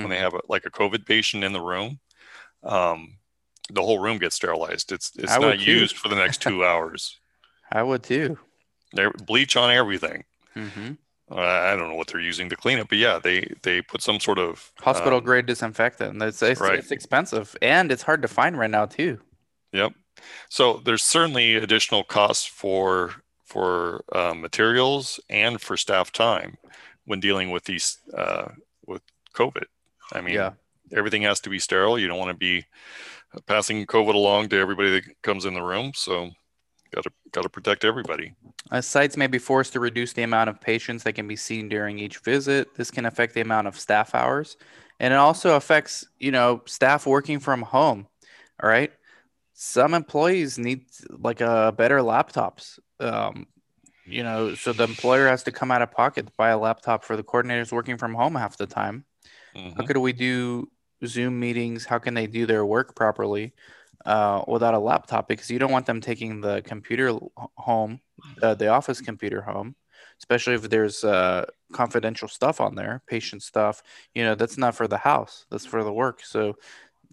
when 0.00 0.04
Hmm. 0.04 0.10
they 0.10 0.18
have 0.18 0.34
a, 0.34 0.40
like 0.48 0.66
a 0.66 0.70
COVID 0.70 1.06
patient 1.06 1.44
in 1.44 1.52
the 1.52 1.60
room. 1.60 2.00
Um, 2.64 3.18
the 3.70 3.82
whole 3.82 4.00
room 4.00 4.18
gets 4.18 4.36
sterilized. 4.36 4.92
It's 4.92 5.12
it's 5.16 5.32
I 5.32 5.38
not 5.38 5.60
used 5.60 5.98
for 5.98 6.08
the 6.08 6.16
next 6.16 6.42
two 6.42 6.64
hours. 6.66 7.20
I 7.70 7.82
would 7.82 8.02
too. 8.02 8.38
They 8.94 9.06
bleach 9.26 9.56
on 9.56 9.70
everything. 9.70 10.24
hmm 10.54 10.92
Uh, 10.92 10.94
I 11.30 11.74
don't 11.74 11.88
know 11.88 11.94
what 11.94 12.08
they're 12.08 12.20
using 12.20 12.48
to 12.50 12.56
clean 12.56 12.78
it, 12.78 12.88
but 12.88 12.98
yeah, 12.98 13.18
they 13.22 13.48
they 13.62 13.80
put 13.80 14.02
some 14.02 14.20
sort 14.20 14.38
of 14.38 14.72
Hospital 14.80 15.18
um, 15.18 15.24
grade 15.24 15.46
disinfectant. 15.46 16.22
It's 16.22 16.42
it's, 16.42 16.60
right. 16.60 16.78
it's 16.78 16.90
expensive 16.90 17.56
and 17.62 17.90
it's 17.90 18.02
hard 18.02 18.22
to 18.22 18.28
find 18.28 18.58
right 18.58 18.70
now 18.70 18.86
too. 18.86 19.18
Yep. 19.72 19.94
So 20.50 20.80
there's 20.84 21.02
certainly 21.02 21.56
additional 21.56 22.04
costs 22.04 22.44
for 22.44 23.14
for 23.44 24.04
uh, 24.12 24.34
materials 24.34 25.18
and 25.30 25.60
for 25.60 25.76
staff 25.76 26.12
time 26.12 26.56
when 27.06 27.20
dealing 27.20 27.50
with 27.50 27.64
these 27.64 27.98
uh, 28.16 28.48
with 28.86 29.02
COVID. 29.34 29.64
I 30.12 30.20
mean, 30.20 30.34
Yeah. 30.34 30.52
everything 30.92 31.22
has 31.22 31.40
to 31.40 31.50
be 31.50 31.58
sterile. 31.58 31.98
You 31.98 32.06
don't 32.08 32.18
want 32.18 32.30
to 32.30 32.36
be 32.36 32.66
passing 33.46 33.86
COVID 33.86 34.14
along 34.14 34.48
to 34.50 34.58
everybody 34.58 34.90
that 34.90 35.22
comes 35.22 35.44
in 35.44 35.54
the 35.54 35.62
room. 35.62 35.92
So 35.94 36.30
Got 36.94 37.04
to 37.04 37.10
got 37.32 37.42
to 37.42 37.48
protect 37.48 37.84
everybody. 37.84 38.34
Uh, 38.70 38.80
sites 38.80 39.16
may 39.16 39.26
be 39.26 39.38
forced 39.38 39.72
to 39.72 39.80
reduce 39.80 40.12
the 40.12 40.22
amount 40.22 40.48
of 40.48 40.60
patients 40.60 41.02
that 41.02 41.14
can 41.14 41.26
be 41.26 41.34
seen 41.34 41.68
during 41.68 41.98
each 41.98 42.18
visit. 42.18 42.74
This 42.76 42.90
can 42.92 43.04
affect 43.04 43.34
the 43.34 43.40
amount 43.40 43.66
of 43.66 43.78
staff 43.78 44.14
hours, 44.14 44.56
and 45.00 45.12
it 45.12 45.16
also 45.16 45.56
affects 45.56 46.06
you 46.20 46.30
know 46.30 46.62
staff 46.66 47.04
working 47.04 47.40
from 47.40 47.62
home. 47.62 48.06
All 48.62 48.68
right, 48.68 48.92
some 49.54 49.92
employees 49.92 50.56
need 50.56 50.84
like 51.10 51.40
a 51.40 51.50
uh, 51.50 51.70
better 51.72 51.98
laptops. 51.98 52.78
Um, 53.00 53.48
you 54.06 54.22
know, 54.22 54.54
so 54.54 54.72
the 54.72 54.84
employer 54.84 55.26
has 55.26 55.42
to 55.44 55.52
come 55.52 55.72
out 55.72 55.82
of 55.82 55.90
pocket 55.90 56.26
to 56.26 56.32
buy 56.36 56.50
a 56.50 56.58
laptop 56.58 57.02
for 57.02 57.16
the 57.16 57.24
coordinators 57.24 57.72
working 57.72 57.96
from 57.96 58.14
home 58.14 58.36
half 58.36 58.56
the 58.56 58.66
time. 58.66 59.04
Mm-hmm. 59.56 59.76
How 59.76 59.86
could 59.86 59.96
we 59.96 60.12
do 60.12 60.70
Zoom 61.04 61.40
meetings? 61.40 61.86
How 61.86 61.98
can 61.98 62.14
they 62.14 62.28
do 62.28 62.46
their 62.46 62.64
work 62.64 62.94
properly 62.94 63.52
uh, 64.04 64.44
without 64.46 64.74
a 64.74 64.78
laptop? 64.78 65.28
Because 65.28 65.50
you 65.50 65.58
don't 65.58 65.72
want 65.72 65.86
them 65.86 66.00
taking 66.00 66.40
the 66.40 66.62
computer 66.62 67.18
home, 67.56 68.00
uh, 68.42 68.54
the 68.54 68.68
office 68.68 69.00
computer 69.00 69.42
home, 69.42 69.74
especially 70.18 70.54
if 70.54 70.68
there's 70.68 71.04
uh, 71.04 71.46
confidential 71.72 72.28
stuff 72.28 72.60
on 72.60 72.74
there, 72.74 73.02
patient 73.06 73.42
stuff. 73.42 73.82
You 74.14 74.24
know, 74.24 74.34
that's 74.34 74.58
not 74.58 74.74
for 74.74 74.88
the 74.88 74.98
house, 74.98 75.46
that's 75.50 75.66
for 75.66 75.84
the 75.84 75.92
work. 75.92 76.22
So 76.24 76.56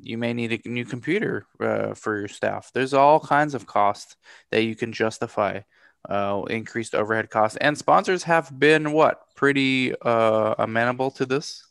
you 0.01 0.17
may 0.17 0.33
need 0.33 0.61
a 0.65 0.69
new 0.69 0.85
computer 0.85 1.45
uh, 1.59 1.93
for 1.93 2.17
your 2.17 2.27
staff. 2.27 2.71
There's 2.73 2.93
all 2.93 3.19
kinds 3.19 3.53
of 3.53 3.65
costs 3.67 4.15
that 4.51 4.63
you 4.63 4.75
can 4.75 4.91
justify 4.91 5.61
uh, 6.09 6.43
increased 6.49 6.95
overhead 6.95 7.29
costs. 7.29 7.57
And 7.57 7.77
sponsors 7.77 8.23
have 8.23 8.57
been 8.59 8.91
what 8.91 9.21
pretty 9.35 9.93
uh, 10.01 10.55
amenable 10.57 11.11
to 11.11 11.25
this. 11.25 11.63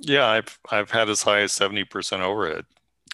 Yeah, 0.00 0.26
I've 0.26 0.58
I've 0.70 0.92
had 0.92 1.08
as 1.08 1.22
high 1.22 1.40
as 1.40 1.52
seventy 1.52 1.84
percent 1.84 2.22
overhead. 2.22 2.64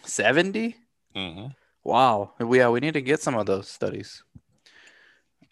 70 0.03 0.77
mm-hmm. 1.15 1.47
Wow. 1.83 2.33
Yeah, 2.41 2.71
we 2.71 2.81
need 2.81 2.95
to 2.95 3.03
get 3.03 3.21
some 3.21 3.37
of 3.37 3.47
those 3.47 3.69
studies. 3.69 4.23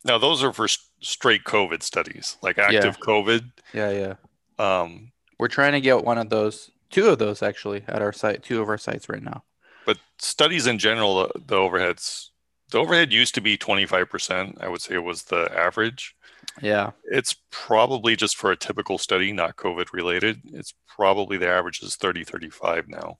Now 0.04 0.18
those 0.18 0.42
are 0.42 0.52
for 0.52 0.66
straight 1.00 1.44
COVID 1.44 1.82
studies, 1.82 2.36
like 2.42 2.58
active 2.58 2.96
yeah. 2.98 3.06
COVID. 3.06 3.52
Yeah, 3.72 3.90
yeah. 3.90 4.14
Um, 4.58 5.12
we're 5.38 5.48
trying 5.48 5.72
to 5.72 5.80
get 5.80 6.04
one 6.04 6.18
of 6.18 6.30
those, 6.30 6.70
two 6.90 7.08
of 7.08 7.18
those 7.18 7.42
actually, 7.42 7.84
at 7.86 8.02
our 8.02 8.12
site, 8.12 8.42
two 8.42 8.62
of 8.62 8.68
our 8.68 8.78
sites 8.78 9.08
right 9.08 9.22
now. 9.22 9.44
But 9.84 9.98
studies 10.18 10.66
in 10.66 10.78
general, 10.78 11.22
the, 11.22 11.40
the 11.46 11.56
overheads 11.56 12.30
the 12.72 12.78
overhead 12.78 13.12
used 13.12 13.34
to 13.34 13.40
be 13.40 13.56
25%. 13.56 14.62
I 14.62 14.68
would 14.68 14.80
say 14.80 14.94
it 14.94 15.04
was 15.04 15.24
the 15.24 15.50
average. 15.56 16.16
Yeah. 16.60 16.92
It's 17.04 17.36
probably 17.50 18.16
just 18.16 18.36
for 18.36 18.50
a 18.50 18.56
typical 18.56 18.98
study, 18.98 19.30
not 19.32 19.56
COVID 19.56 19.92
related. 19.92 20.40
It's 20.46 20.74
probably 20.88 21.36
the 21.36 21.48
average 21.48 21.82
is 21.82 21.96
30, 21.96 22.24
35 22.24 22.88
now. 22.88 23.18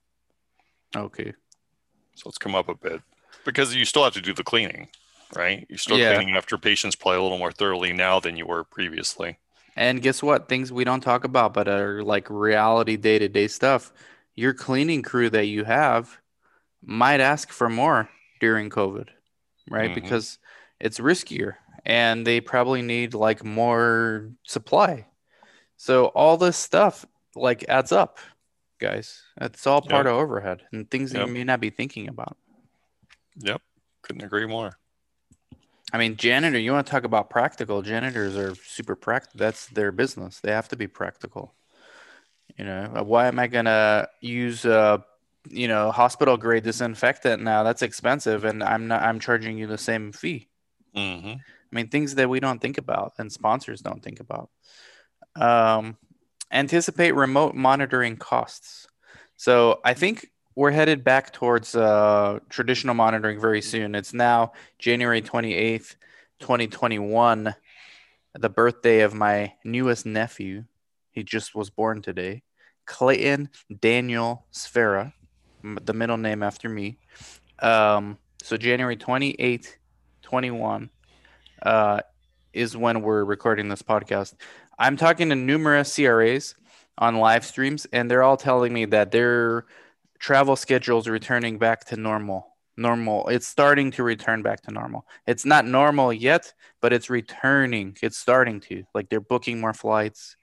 Okay. 0.96 1.34
So 2.14 2.28
it's 2.28 2.38
come 2.38 2.54
up 2.54 2.68
a 2.68 2.74
bit 2.74 3.00
because 3.44 3.74
you 3.74 3.84
still 3.84 4.04
have 4.04 4.14
to 4.14 4.20
do 4.20 4.32
the 4.32 4.44
cleaning, 4.44 4.88
right? 5.34 5.66
You're 5.68 5.78
still 5.78 5.98
yeah. 5.98 6.14
cleaning 6.14 6.36
after 6.36 6.58
patients 6.58 6.94
probably 6.94 7.18
a 7.18 7.22
little 7.22 7.38
more 7.38 7.52
thoroughly 7.52 7.92
now 7.92 8.20
than 8.20 8.36
you 8.36 8.46
were 8.46 8.64
previously. 8.64 9.38
And 9.74 10.02
guess 10.02 10.22
what? 10.22 10.48
Things 10.48 10.70
we 10.70 10.84
don't 10.84 11.00
talk 11.00 11.24
about, 11.24 11.54
but 11.54 11.68
are 11.68 12.02
like 12.02 12.28
reality 12.28 12.96
day 12.96 13.18
to 13.18 13.28
day 13.28 13.48
stuff. 13.48 13.92
Your 14.34 14.52
cleaning 14.52 15.02
crew 15.02 15.30
that 15.30 15.46
you 15.46 15.64
have 15.64 16.18
might 16.84 17.20
ask 17.20 17.50
for 17.50 17.68
more 17.68 18.08
during 18.40 18.70
COVID 18.70 19.08
right? 19.70 19.90
Mm-hmm. 19.90 20.00
Because 20.00 20.38
it's 20.80 20.98
riskier 20.98 21.54
and 21.84 22.26
they 22.26 22.40
probably 22.40 22.82
need 22.82 23.14
like 23.14 23.44
more 23.44 24.30
supply. 24.44 25.06
So 25.76 26.06
all 26.06 26.36
this 26.36 26.56
stuff 26.56 27.06
like 27.34 27.64
adds 27.68 27.92
up, 27.92 28.18
guys. 28.82 29.22
It's 29.40 29.66
all 29.66 29.80
part 29.80 30.06
yep. 30.06 30.14
of 30.14 30.20
overhead 30.20 30.62
and 30.72 30.90
things 30.90 31.12
that 31.12 31.20
yep. 31.20 31.28
you 31.28 31.34
may 31.34 31.44
not 31.44 31.60
be 31.60 31.70
thinking 31.70 32.08
about. 32.08 32.36
Yep. 33.36 33.62
Couldn't 34.02 34.24
agree 34.24 34.46
more. 34.46 34.76
I 35.92 35.98
mean, 35.98 36.16
janitor, 36.16 36.58
you 36.58 36.72
want 36.72 36.86
to 36.86 36.90
talk 36.90 37.04
about 37.04 37.30
practical. 37.30 37.82
Janitors 37.82 38.36
are 38.36 38.54
super 38.54 38.96
practical. 38.96 39.38
That's 39.38 39.66
their 39.66 39.92
business. 39.92 40.40
They 40.40 40.50
have 40.50 40.68
to 40.68 40.76
be 40.76 40.86
practical. 40.86 41.54
You 42.56 42.64
know, 42.64 43.02
why 43.04 43.28
am 43.28 43.38
I 43.38 43.46
going 43.46 43.66
to 43.66 44.08
use 44.20 44.64
uh, 44.64 44.98
you 45.50 45.68
know 45.68 45.90
hospital 45.90 46.36
grade 46.36 46.62
disinfectant 46.62 47.42
now 47.42 47.62
that's 47.62 47.82
expensive 47.82 48.44
and 48.44 48.62
i'm 48.62 48.86
not 48.86 49.02
i'm 49.02 49.18
charging 49.18 49.58
you 49.58 49.66
the 49.66 49.78
same 49.78 50.12
fee 50.12 50.46
mm-hmm. 50.94 51.32
i 51.32 51.36
mean 51.72 51.88
things 51.88 52.14
that 52.14 52.28
we 52.28 52.38
don't 52.38 52.60
think 52.60 52.78
about 52.78 53.14
and 53.18 53.32
sponsors 53.32 53.80
don't 53.80 54.02
think 54.02 54.20
about 54.20 54.50
um, 55.34 55.96
anticipate 56.52 57.12
remote 57.12 57.54
monitoring 57.54 58.16
costs 58.16 58.86
so 59.36 59.80
i 59.84 59.94
think 59.94 60.30
we're 60.54 60.70
headed 60.70 61.02
back 61.02 61.32
towards 61.32 61.74
uh, 61.74 62.38
traditional 62.50 62.94
monitoring 62.94 63.40
very 63.40 63.62
soon 63.62 63.94
it's 63.94 64.12
now 64.12 64.52
january 64.78 65.22
28th 65.22 65.96
2021 66.40 67.54
the 68.34 68.48
birthday 68.48 69.00
of 69.00 69.14
my 69.14 69.52
newest 69.64 70.06
nephew 70.06 70.64
he 71.10 71.22
just 71.22 71.54
was 71.54 71.70
born 71.70 72.02
today 72.02 72.42
clayton 72.86 73.48
daniel 73.80 74.44
sfera 74.52 75.12
the 75.62 75.92
middle 75.92 76.16
name 76.16 76.42
after 76.42 76.68
me. 76.68 76.98
Um, 77.60 78.18
so 78.42 78.56
January 78.56 78.96
28th, 78.96 79.76
21 80.22 80.90
uh, 81.62 82.00
is 82.52 82.76
when 82.76 83.02
we're 83.02 83.24
recording 83.24 83.68
this 83.68 83.82
podcast. 83.82 84.34
I'm 84.78 84.96
talking 84.96 85.28
to 85.28 85.34
numerous 85.34 85.94
CRAs 85.94 86.54
on 86.98 87.16
live 87.16 87.44
streams, 87.44 87.86
and 87.92 88.10
they're 88.10 88.22
all 88.22 88.36
telling 88.36 88.72
me 88.72 88.84
that 88.86 89.10
their 89.10 89.66
travel 90.18 90.56
schedules 90.56 91.06
are 91.08 91.12
returning 91.12 91.58
back 91.58 91.84
to 91.86 91.96
normal. 91.96 92.48
Normal. 92.76 93.28
It's 93.28 93.46
starting 93.46 93.90
to 93.92 94.02
return 94.02 94.42
back 94.42 94.62
to 94.62 94.70
normal. 94.70 95.06
It's 95.26 95.44
not 95.44 95.66
normal 95.66 96.12
yet, 96.12 96.52
but 96.80 96.92
it's 96.92 97.10
returning. 97.10 97.96
It's 98.02 98.16
starting 98.16 98.60
to. 98.60 98.84
Like 98.94 99.10
they're 99.10 99.20
booking 99.20 99.60
more 99.60 99.74
flights. 99.74 100.36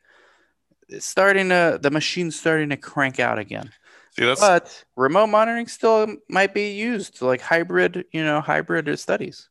It's 0.88 1.06
starting 1.06 1.50
to, 1.50 1.80
the 1.82 1.92
machine's 1.92 2.40
starting 2.40 2.70
to 2.70 2.78
crank 2.78 3.20
out 3.20 3.40
again. 3.40 3.72
See, 4.12 4.26
that's 4.26 4.42
but 4.42 4.84
remote 4.96 5.28
monitoring 5.28 5.68
still 5.68 6.16
might 6.30 6.54
be 6.54 6.72
used 6.72 7.22
like 7.22 7.42
hybrid, 7.42 8.06
you 8.12 8.24
know, 8.24 8.42
hybrid 8.42 8.98
studies. 9.00 9.50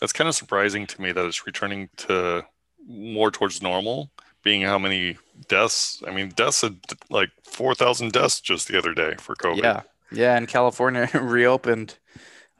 That's 0.00 0.12
kind 0.12 0.28
of 0.28 0.34
surprising 0.34 0.86
to 0.86 1.00
me 1.00 1.12
that 1.12 1.24
it's 1.26 1.46
returning 1.46 1.88
to 1.98 2.44
more 2.86 3.30
towards 3.30 3.62
normal, 3.62 4.10
being 4.42 4.62
how 4.62 4.78
many 4.78 5.16
deaths. 5.48 6.02
I 6.06 6.10
mean, 6.10 6.30
deaths 6.30 6.62
had 6.62 6.78
like 7.10 7.30
4,000 7.44 8.12
deaths 8.12 8.40
just 8.40 8.68
the 8.68 8.78
other 8.78 8.94
day 8.94 9.14
for 9.18 9.34
COVID. 9.36 9.62
Yeah. 9.62 9.82
Yeah. 10.12 10.36
And 10.36 10.46
California 10.46 11.08
reopened 11.14 11.96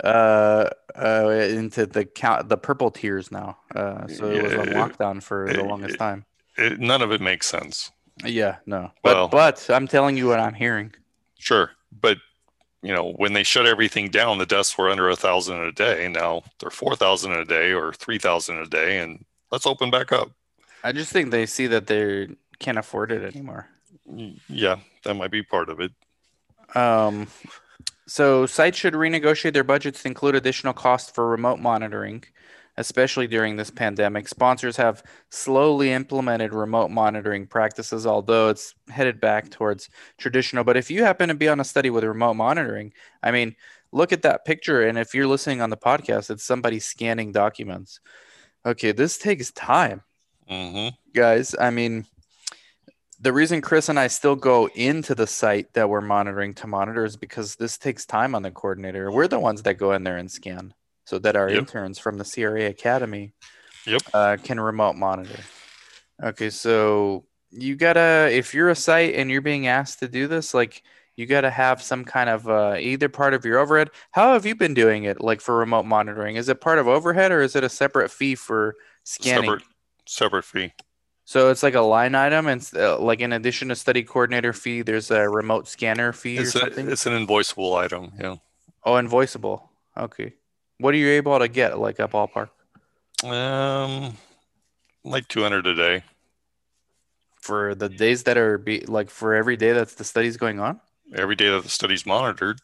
uh, 0.02 0.71
uh, 0.97 1.28
into 1.49 1.87
the 1.87 2.04
count, 2.04 2.49
the 2.49 2.57
purple 2.57 2.90
tiers 2.90 3.31
now. 3.31 3.59
Uh, 3.75 4.07
so 4.09 4.31
it 4.31 4.43
was 4.43 4.54
on 4.54 4.66
lockdown 4.69 5.23
for 5.23 5.52
the 5.52 5.64
longest 5.64 5.95
it, 5.95 5.99
time. 5.99 6.25
It, 6.57 6.81
none 6.81 7.02
of 7.02 7.12
it 7.12 7.21
makes 7.21 7.47
sense. 7.47 7.90
Yeah, 8.25 8.57
no. 8.66 8.90
But 9.02 9.14
well, 9.14 9.28
but 9.28 9.71
I'm 9.71 9.88
telling 9.88 10.16
you 10.16 10.26
what 10.28 10.40
I'm 10.40 10.54
hearing. 10.54 10.95
Sure, 11.38 11.71
but 12.00 12.19
you 12.83 12.93
know 12.93 13.12
when 13.12 13.33
they 13.33 13.43
shut 13.43 13.66
everything 13.66 14.09
down, 14.09 14.38
the 14.38 14.47
deaths 14.47 14.76
were 14.78 14.88
under 14.88 15.09
a 15.09 15.16
thousand 15.16 15.61
a 15.61 15.73
day. 15.73 16.09
Now 16.09 16.43
they're 16.61 16.71
four 16.71 16.95
thousand 16.95 17.33
a 17.33 17.45
day 17.45 17.73
or 17.73 17.93
three 17.93 18.19
thousand 18.19 18.59
a 18.59 18.66
day, 18.66 18.99
and 18.99 19.25
let's 19.55 19.67
open 19.67 19.89
back 19.89 20.11
up. 20.11 20.33
I 20.83 20.91
just 20.91 21.13
think 21.13 21.31
they 21.31 21.47
see 21.47 21.69
that 21.69 21.87
they 21.87 22.29
can't 22.59 22.77
afford 22.77 23.13
it 23.13 23.23
anymore. 23.23 23.69
Yeah, 24.49 24.77
that 25.05 25.15
might 25.15 25.31
be 25.31 25.45
part 25.45 25.69
of 25.69 25.79
it. 25.81 25.93
Um, 26.75 27.29
so 28.09 28.47
sites 28.47 28.77
should 28.77 28.95
renegotiate 28.95 29.53
their 29.53 29.63
budgets 29.63 30.03
to 30.03 30.09
include 30.09 30.35
additional 30.35 30.73
costs 30.73 31.11
for 31.11 31.29
remote 31.29 31.61
monitoring 31.61 32.25
especially 32.77 33.27
during 33.27 33.57
this 33.57 33.71
pandemic. 33.71 34.29
Sponsors 34.29 34.77
have 34.77 35.03
slowly 35.31 35.93
implemented 35.93 36.53
remote 36.53 36.91
monitoring 36.91 37.47
practices, 37.47 38.07
although 38.07 38.49
it's 38.49 38.75
headed 38.89 39.21
back 39.21 39.51
towards 39.51 39.89
traditional. 40.19 40.65
But 40.65 40.77
if 40.77 40.91
you 40.91 41.05
happen 41.05 41.29
to 41.29 41.35
be 41.35 41.49
on 41.49 41.61
a 41.61 41.65
study 41.65 41.91
with 41.91 42.05
remote 42.05 42.35
monitoring, 42.35 42.93
I 43.23 43.31
mean, 43.31 43.55
look 43.93 44.13
at 44.13 44.23
that 44.23 44.45
picture. 44.45 44.83
And 44.83 44.99
if 44.99 45.15
you're 45.15 45.29
listening 45.29 45.61
on 45.61 45.71
the 45.71 45.77
podcast, 45.77 46.31
it's 46.31 46.45
somebody 46.45 46.81
scanning 46.81 47.31
documents. 47.33 48.01
Okay, 48.66 48.92
this 48.92 49.18
takes 49.18 49.50
time. 49.52 50.02
Mm-hmm. 50.50 50.94
Guys, 51.14 51.54
I 51.59 51.71
mean, 51.71 52.06
the 53.21 53.33
reason 53.33 53.61
Chris 53.61 53.88
and 53.88 53.99
I 53.99 54.09
still 54.09 54.37
go 54.37 54.68
into 54.75 55.14
the 55.14 55.26
site 55.26 55.73
that 55.75 55.88
we're 55.88 56.00
monitoring 56.00 56.54
to 56.54 56.66
monitor 56.66 57.04
is 57.04 57.16
because 57.16 57.56
this 57.56 57.78
takes 57.78 58.04
time 58.04 58.35
on 58.35 58.42
the 58.42 58.50
coordinator. 58.50 59.11
We're 59.11 59.28
the 59.28 59.40
ones 59.40 59.62
that 59.62 59.75
go 59.75 59.92
in 59.92 60.04
there 60.04 60.16
and 60.16 60.30
scan 60.30 60.75
so 61.04 61.18
that 61.18 61.37
our 61.37 61.49
yep. 61.49 61.59
interns 61.59 61.99
from 61.99 62.18
the 62.18 62.25
CRA 62.25 62.66
Academy 62.66 63.33
yep. 63.87 64.02
uh, 64.12 64.37
can 64.42 64.61
remote 64.61 64.97
monitor. 64.97 65.40
Okay, 66.23 66.50
so 66.50 67.25
you 67.50 67.76
gotta 67.76 68.28
if 68.33 68.54
you're 68.54 68.71
a 68.71 68.75
site 68.75 69.14
and 69.14 69.30
you're 69.30 69.40
being 69.40 69.66
asked 69.66 70.00
to 70.00 70.09
do 70.09 70.26
this, 70.26 70.54
like 70.54 70.83
you 71.16 71.26
gotta 71.26 71.50
have 71.50 71.83
some 71.83 72.04
kind 72.04 72.28
of 72.28 72.49
uh, 72.49 72.76
either 72.78 73.09
part 73.09 73.35
of 73.35 73.44
your 73.44 73.59
overhead. 73.59 73.90
How 74.11 74.33
have 74.33 74.47
you 74.47 74.54
been 74.54 74.75
doing 74.75 75.04
it, 75.04 75.21
like 75.21 75.40
for 75.40 75.56
remote 75.56 75.85
monitoring? 75.85 76.37
Is 76.37 76.49
it 76.49 76.61
part 76.61 76.78
of 76.78 76.88
overhead 76.88 77.33
or 77.33 77.40
is 77.42 77.54
it 77.54 77.64
a 77.64 77.68
separate 77.68 78.11
fee 78.11 78.35
for 78.35 78.75
scanning? 79.04 79.44
Separate, 79.44 79.62
separate 80.06 80.44
fee. 80.44 80.73
So 81.26 81.50
it's 81.50 81.62
like 81.62 81.75
a 81.75 81.80
line 81.80 82.14
item, 82.14 82.47
and 82.47 82.68
uh, 82.76 82.99
like 82.99 83.21
in 83.21 83.33
addition 83.33 83.68
to 83.68 83.76
study 83.76 84.02
coordinator 84.02 84.52
fee, 84.52 84.83
there's 84.83 85.11
a 85.11 85.28
remote 85.28 85.68
scanner 85.68 86.12
fee 86.12 86.37
it's 86.37 86.54
or 86.54 86.59
a, 86.59 86.61
something. 86.62 86.90
It's 86.90 87.06
an 87.06 87.14
invoiceable 87.14 87.76
item, 87.76 88.12
yeah. 88.21 88.37
Oh, 88.85 88.92
invoiceable. 88.92 89.62
Okay. 89.97 90.35
What 90.78 90.92
are 90.92 90.99
you 90.99 91.09
able 91.09 91.38
to 91.38 91.49
get, 91.49 91.78
like 91.78 91.99
a 91.99 92.09
ballpark? 92.09 92.50
Um, 93.25 94.18
like 95.02 95.28
200 95.28 95.66
a 95.66 95.75
day. 95.75 96.02
For 97.40 97.75
the 97.75 97.88
days 97.88 98.25
that 98.25 98.37
are 98.37 98.59
be 98.59 98.80
like 98.80 99.09
for 99.09 99.35
every 99.35 99.56
day 99.56 99.73
that 99.73 99.88
the 99.90 100.04
study's 100.04 100.37
going 100.37 100.61
on? 100.61 100.80
Every 101.14 101.37
day 101.37 101.49
that 101.49 101.62
the 101.62 101.68
study's 101.68 102.04
monitored. 102.04 102.61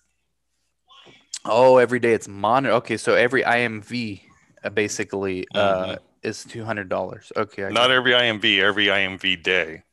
Oh, 1.45 1.78
every 1.78 2.00
day 2.00 2.12
it's 2.12 2.28
monitor. 2.28 2.75
Okay, 2.76 2.97
so 2.97 3.14
every 3.14 3.42
IMV 3.42 4.23
uh, 4.64 4.71
basically 4.71 5.47
uh, 5.54 5.87
Mhm. 5.87 5.99
is 6.23 6.45
two 6.45 6.64
hundred 6.64 6.88
dollars. 6.88 7.33
Okay, 7.37 7.64
I 7.64 7.71
Not 7.71 7.90
every 7.90 8.12
IMV, 8.12 8.61
every 8.61 8.87
IMV 8.87 9.37
day. 9.42 9.85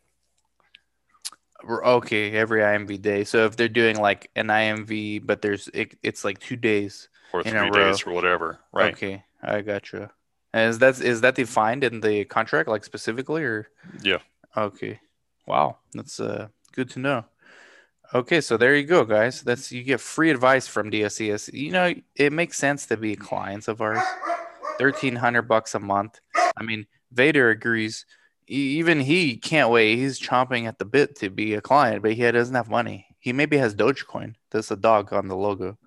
okay 1.63 2.31
every 2.31 2.61
IMV 2.61 3.01
day. 3.01 3.23
So 3.23 3.45
if 3.45 3.55
they're 3.55 3.69
doing 3.69 3.97
like 3.97 4.29
an 4.35 4.47
IMV, 4.47 5.19
but 5.25 5.41
there's 5.41 5.69
it, 5.73 5.97
it's 6.03 6.25
like 6.25 6.39
two 6.39 6.55
days. 6.55 7.09
or 7.33 7.43
three 7.43 7.69
days 7.71 8.05
row. 8.05 8.11
or 8.11 8.15
whatever. 8.15 8.59
Right. 8.73 8.93
Okay, 8.93 9.23
I 9.43 9.61
gotcha. 9.61 10.11
And 10.53 10.69
is 10.69 10.79
that 10.79 10.99
is 10.99 11.21
that 11.21 11.35
defined 11.35 11.83
in 11.83 12.01
the 12.01 12.25
contract, 12.25 12.67
like 12.69 12.83
specifically, 12.83 13.43
or? 13.43 13.67
Yeah. 14.01 14.19
Okay. 14.55 14.99
Wow, 15.45 15.77
that's 15.93 16.19
uh 16.19 16.47
good 16.73 16.89
to 16.91 16.99
know. 16.99 17.25
Okay, 18.13 18.39
so 18.39 18.55
there 18.55 18.75
you 18.75 18.85
go, 18.85 19.03
guys. 19.03 19.41
That's 19.41 19.71
you 19.71 19.83
get 19.83 19.99
free 19.99 20.29
advice 20.29 20.65
from 20.67 20.89
DSCS. 20.89 21.51
You 21.53 21.71
know, 21.71 21.93
it 22.15 22.31
makes 22.31 22.57
sense 22.57 22.85
to 22.87 22.97
be 22.97 23.15
clients 23.15 23.67
of 23.67 23.81
ours. 23.81 24.01
Thirteen 24.79 25.15
hundred 25.15 25.43
bucks 25.43 25.75
a 25.75 25.79
month. 25.79 26.19
I 26.35 26.63
mean, 26.63 26.87
Vader 27.11 27.49
agrees. 27.49 28.05
Even 28.47 29.01
he 29.01 29.35
can't 29.35 29.69
wait. 29.69 29.97
He's 29.97 30.21
chomping 30.21 30.67
at 30.67 30.79
the 30.79 30.85
bit 30.85 31.17
to 31.17 31.29
be 31.29 31.55
a 31.55 31.61
client, 31.61 32.01
but 32.01 32.13
he 32.13 32.31
doesn't 32.31 32.55
have 32.55 32.69
money. 32.69 33.07
He 33.19 33.33
maybe 33.33 33.57
has 33.57 33.75
Dogecoin. 33.75 34.35
There's 34.51 34.71
a 34.71 34.77
dog 34.77 35.11
on 35.11 35.27
the 35.27 35.35
logo. 35.35 35.77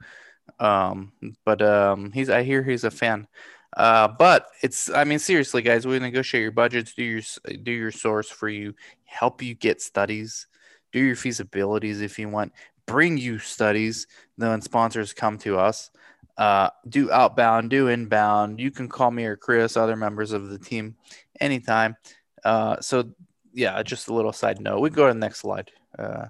Um, 0.59 1.13
but 1.47 1.63
um, 1.63 2.13
he's 2.13 2.29
I 2.29 2.43
hear 2.43 2.63
he's 2.63 2.85
a 2.85 2.91
fan. 2.91 3.29
Uh, 3.75 4.09
but 4.09 4.47
it's 4.63 4.91
I 4.91 5.05
mean 5.05 5.21
seriously, 5.21 5.63
guys, 5.63 5.87
we 5.87 5.99
negotiate 5.99 6.43
your 6.43 6.53
budgets, 6.53 6.93
do 6.93 7.03
your 7.03 7.23
do 7.63 7.73
your 7.73 7.93
source 7.93 8.29
for 8.29 8.49
you, 8.49 8.75
help 9.05 9.43
you 9.43 9.55
get 9.55 9.81
studies, 9.81 10.49
do 10.93 11.01
your 11.01 11.17
feasibilities 11.17 12.03
if 12.03 12.19
you 12.19 12.29
want, 12.29 12.53
bring 12.87 13.19
you 13.19 13.39
studies. 13.39 14.07
Then 14.39 14.61
sponsors 14.61 15.13
come 15.13 15.39
to 15.39 15.59
us. 15.59 15.91
Uh, 16.37 16.71
do 16.89 17.11
outbound, 17.13 17.71
do 17.71 17.89
inbound. 17.89 18.61
You 18.61 18.71
can 18.71 18.89
call 18.89 19.11
me 19.11 19.25
or 19.25 19.37
Chris, 19.37 19.77
other 19.77 19.97
members 19.97 20.33
of 20.33 20.49
the 20.49 20.59
team, 20.59 20.97
anytime. 21.39 21.97
Uh, 22.45 22.81
so 22.81 23.11
yeah, 23.53 23.83
just 23.83 24.09
a 24.09 24.15
little 24.15 24.33
side 24.33 24.61
note. 24.61 24.81
We 24.81 24.91
go 24.91 25.07
to 25.07 25.13
the 25.13 25.19
next 25.19 25.41
slide. 25.41 25.71
Uh, 25.99 26.27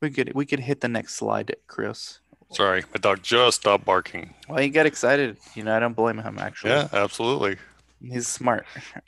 we 0.00 0.10
could 0.10 0.32
we 0.34 0.46
could 0.46 0.60
hit 0.60 0.80
the 0.80 0.88
next 0.88 1.14
slide, 1.14 1.54
Chris. 1.66 2.20
Sorry, 2.50 2.82
my 2.94 2.98
dog 3.00 3.22
just 3.22 3.60
stopped 3.60 3.84
barking. 3.84 4.34
Well, 4.48 4.58
he 4.58 4.70
got 4.70 4.86
excited. 4.86 5.36
You 5.54 5.64
know, 5.64 5.76
I 5.76 5.80
don't 5.80 5.94
blame 5.94 6.18
him 6.18 6.38
actually. 6.38 6.70
Yeah, 6.70 6.88
absolutely. 6.92 7.58
He's 8.02 8.28
smart. 8.28 8.64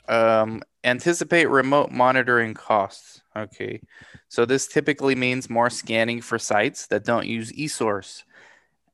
Um, 0.07 0.61
anticipate 0.83 1.49
remote 1.49 1.91
monitoring 1.91 2.53
costs. 2.53 3.21
Okay. 3.35 3.81
So 4.27 4.45
this 4.45 4.67
typically 4.67 5.15
means 5.15 5.49
more 5.49 5.69
scanning 5.69 6.21
for 6.21 6.37
sites 6.37 6.87
that 6.87 7.05
don't 7.05 7.27
use 7.27 7.51
eSource. 7.53 8.23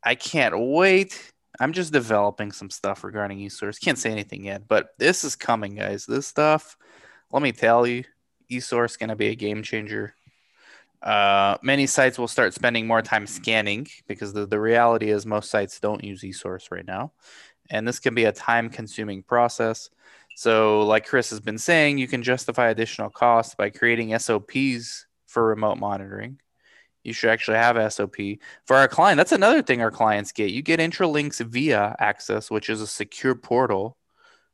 I 0.04 0.16
can't 0.16 0.56
wait. 0.58 1.34
I'm 1.60 1.74
just 1.74 1.92
developing 1.92 2.52
some 2.52 2.70
stuff 2.70 3.04
regarding 3.04 3.40
eSource. 3.40 3.82
Can't 3.82 3.98
say 3.98 4.12
anything 4.12 4.46
yet, 4.46 4.68
but 4.68 4.90
this 5.00 5.24
is 5.24 5.36
coming, 5.36 5.76
guys. 5.76 6.06
This 6.06 6.28
stuff, 6.28 6.78
let 7.32 7.42
me 7.42 7.52
tell 7.52 7.88
you, 7.88 8.04
eSource 8.52 8.98
going 8.98 9.10
to 9.10 9.16
be 9.16 9.30
a 9.30 9.36
game 9.36 9.64
changer. 9.64 10.14
Uh, 11.02 11.58
many 11.62 11.86
sites 11.86 12.18
will 12.18 12.28
start 12.28 12.54
spending 12.54 12.88
more 12.88 13.02
time 13.02 13.28
scanning 13.28 13.88
because 14.08 14.34
the, 14.34 14.46
the 14.46 14.60
reality 14.60 15.10
is 15.10 15.26
most 15.26 15.50
sites 15.50 15.80
don't 15.80 16.04
use 16.04 16.22
eSource 16.22 16.72
right 16.72 16.86
now. 16.86 17.12
And 17.70 17.88
this 17.88 18.00
can 18.00 18.16
be 18.16 18.26
a 18.26 18.32
time 18.32 18.70
consuming 18.70 19.24
process. 19.24 19.90
So, 20.36 20.82
like 20.82 21.08
Chris 21.08 21.32
has 21.32 21.40
been 21.40 21.58
saying, 21.58 21.98
you 21.98 22.08
can 22.08 22.22
justify 22.22 22.70
additional 22.70 23.10
costs 23.10 23.56
by 23.56 23.70
creating 23.70 24.18
SOPs 24.18 25.08
for 25.26 25.46
remote 25.46 25.78
monitoring. 25.80 26.40
You 27.04 27.14
should 27.14 27.30
actually 27.30 27.58
have 27.58 27.94
SOP 27.94 28.16
for 28.66 28.76
our 28.76 28.88
client. 28.88 29.18
That's 29.18 29.32
another 29.32 29.62
thing 29.62 29.82
our 29.82 29.92
clients 29.92 30.32
get. 30.32 30.52
You 30.52 30.62
get 30.62 30.80
Intralinks 30.80 31.44
via 31.46 31.96
Access, 32.00 32.52
which 32.52 32.70
is 32.70 32.82
a 32.82 32.88
secure 32.88 33.34
portal 33.34 33.98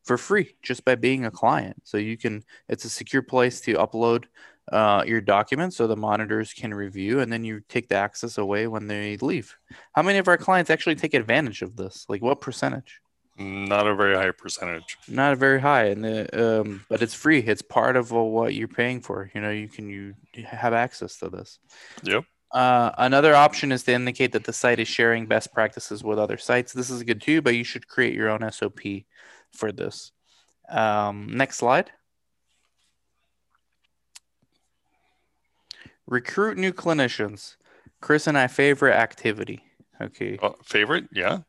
for 0.03 0.17
free 0.17 0.55
just 0.61 0.85
by 0.85 0.95
being 0.95 1.25
a 1.25 1.31
client. 1.31 1.81
So 1.83 1.97
you 1.97 2.17
can, 2.17 2.43
it's 2.69 2.85
a 2.85 2.89
secure 2.89 3.21
place 3.21 3.59
to 3.61 3.73
upload 3.75 4.25
uh, 4.71 5.03
your 5.05 5.21
documents 5.21 5.75
so 5.75 5.88
the 5.88 5.95
monitors 5.95 6.53
can 6.53 6.73
review 6.73 7.19
and 7.19 7.31
then 7.31 7.43
you 7.43 7.61
take 7.67 7.89
the 7.89 7.95
access 7.95 8.38
away 8.38 8.67
when 8.67 8.88
they 8.88 9.17
leave. 9.17 9.57
How 9.93 10.01
many 10.01 10.19
of 10.19 10.27
our 10.27 10.38
clients 10.38 10.69
actually 10.69 10.95
take 10.95 11.13
advantage 11.13 11.61
of 11.61 11.75
this? 11.75 12.05
Like 12.07 12.21
what 12.21 12.41
percentage? 12.41 13.01
Not 13.37 13.87
a 13.87 13.95
very 13.95 14.15
high 14.15 14.31
percentage. 14.31 14.97
not 15.07 15.33
a 15.33 15.35
very 15.35 15.59
high 15.59 15.85
and 15.85 16.03
the, 16.03 16.61
um, 16.61 16.85
but 16.87 17.01
it's 17.01 17.15
free. 17.15 17.39
It's 17.39 17.63
part 17.63 17.95
of 17.95 18.13
uh, 18.13 18.21
what 18.21 18.53
you're 18.53 18.67
paying 18.67 19.01
for. 19.01 19.31
You 19.33 19.41
know 19.41 19.49
you 19.49 19.67
can 19.67 19.89
you 19.89 20.13
have 20.45 20.73
access 20.73 21.17
to 21.17 21.29
this. 21.29 21.59
Yep. 22.03 22.25
uh, 22.51 22.91
another 22.97 23.33
option 23.33 23.71
is 23.71 23.83
to 23.83 23.93
indicate 23.93 24.33
that 24.33 24.43
the 24.43 24.53
site 24.53 24.79
is 24.79 24.87
sharing 24.87 25.25
best 25.25 25.51
practices 25.51 26.03
with 26.03 26.19
other 26.19 26.37
sites. 26.37 26.73
This 26.73 26.91
is 26.91 27.01
good 27.03 27.21
too 27.21 27.41
but 27.41 27.55
you 27.55 27.63
should 27.63 27.87
create 27.87 28.13
your 28.13 28.29
own 28.29 28.49
sop 28.51 28.79
for 29.51 29.71
this. 29.71 30.11
Um, 30.69 31.27
next 31.31 31.57
slide. 31.57 31.91
Recruit 36.05 36.57
new 36.57 36.73
clinicians. 36.73 37.55
Chris 38.01 38.27
and 38.27 38.37
i 38.37 38.47
favorite 38.47 38.93
activity. 38.93 39.63
Okay. 40.01 40.37
Uh, 40.41 40.51
favorite? 40.63 41.05
Yeah. 41.11 41.39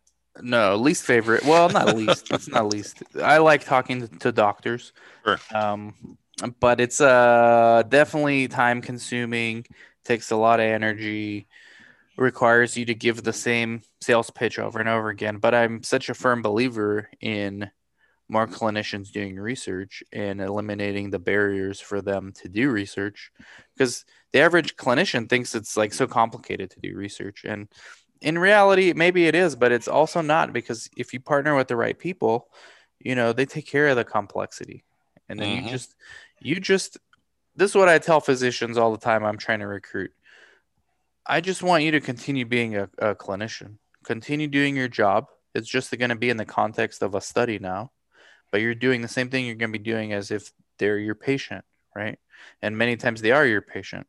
No, 0.42 0.76
least 0.76 1.04
favorite. 1.04 1.44
Well, 1.44 1.68
not 1.68 1.96
least. 1.96 2.30
it's 2.30 2.48
not 2.48 2.66
least. 2.66 3.02
I 3.22 3.38
like 3.38 3.64
talking 3.64 4.06
to, 4.06 4.18
to 4.18 4.32
doctors. 4.32 4.92
Sure. 5.24 5.38
Um, 5.52 6.18
but 6.60 6.80
it's 6.80 7.00
uh 7.00 7.84
definitely 7.88 8.48
time 8.48 8.80
consuming. 8.80 9.64
Takes 10.04 10.30
a 10.30 10.36
lot 10.36 10.60
of 10.60 10.66
energy. 10.66 11.46
Requires 12.16 12.76
you 12.76 12.84
to 12.86 12.94
give 12.94 13.22
the 13.22 13.32
same 13.32 13.82
sales 14.00 14.30
pitch 14.30 14.58
over 14.58 14.78
and 14.78 14.88
over 14.88 15.08
again. 15.08 15.38
But 15.38 15.54
I'm 15.54 15.82
such 15.82 16.08
a 16.08 16.14
firm 16.14 16.42
believer 16.42 17.08
in 17.20 17.70
more 18.28 18.46
clinicians 18.46 19.12
doing 19.12 19.36
research 19.36 20.02
and 20.12 20.40
eliminating 20.40 21.10
the 21.10 21.18
barriers 21.18 21.80
for 21.80 22.00
them 22.00 22.32
to 22.32 22.48
do 22.48 22.70
research 22.70 23.30
because 23.76 24.04
the 24.32 24.40
average 24.40 24.76
clinician 24.76 25.28
thinks 25.28 25.54
it's 25.54 25.76
like 25.76 25.92
so 25.92 26.06
complicated 26.06 26.70
to 26.70 26.80
do 26.80 26.96
research 26.96 27.44
and 27.44 27.68
in 28.24 28.38
reality 28.38 28.92
maybe 28.94 29.26
it 29.26 29.34
is 29.34 29.54
but 29.54 29.70
it's 29.70 29.86
also 29.86 30.20
not 30.20 30.52
because 30.52 30.88
if 30.96 31.12
you 31.12 31.20
partner 31.20 31.54
with 31.54 31.68
the 31.68 31.76
right 31.76 31.98
people 31.98 32.48
you 32.98 33.14
know 33.14 33.32
they 33.32 33.46
take 33.46 33.66
care 33.66 33.88
of 33.88 33.96
the 33.96 34.04
complexity. 34.04 34.84
And 35.28 35.40
then 35.40 35.50
Mhm. 35.50 35.64
you 35.64 35.70
just 35.70 35.94
you 36.40 36.60
just 36.60 36.98
this 37.56 37.70
is 37.70 37.76
what 37.76 37.88
i 37.88 37.98
tell 37.98 38.20
physicians 38.20 38.76
all 38.76 38.92
the 38.92 38.98
time 38.98 39.24
i'm 39.24 39.38
trying 39.38 39.60
to 39.60 39.66
recruit. 39.66 40.10
I 41.26 41.40
just 41.40 41.62
want 41.62 41.84
you 41.84 41.90
to 41.92 42.00
continue 42.00 42.44
being 42.44 42.76
a, 42.76 42.90
a 42.98 43.14
clinician. 43.14 43.78
Continue 44.04 44.46
doing 44.46 44.76
your 44.76 44.88
job. 44.88 45.28
It's 45.54 45.68
just 45.68 45.96
going 45.96 46.10
to 46.10 46.16
be 46.16 46.28
in 46.28 46.36
the 46.36 46.44
context 46.44 47.02
of 47.02 47.14
a 47.14 47.20
study 47.20 47.58
now 47.58 47.92
but 48.50 48.60
you're 48.60 48.74
doing 48.74 49.02
the 49.02 49.08
same 49.08 49.30
thing 49.30 49.46
you're 49.46 49.56
going 49.56 49.72
to 49.72 49.78
be 49.78 49.82
doing 49.84 50.12
as 50.12 50.30
if 50.30 50.52
they're 50.78 50.98
your 50.98 51.14
patient 51.14 51.64
right? 51.96 52.18
And 52.62 52.76
many 52.76 52.96
times 52.96 53.20
they 53.20 53.30
are 53.30 53.46
your 53.46 53.62
patient 53.62 54.06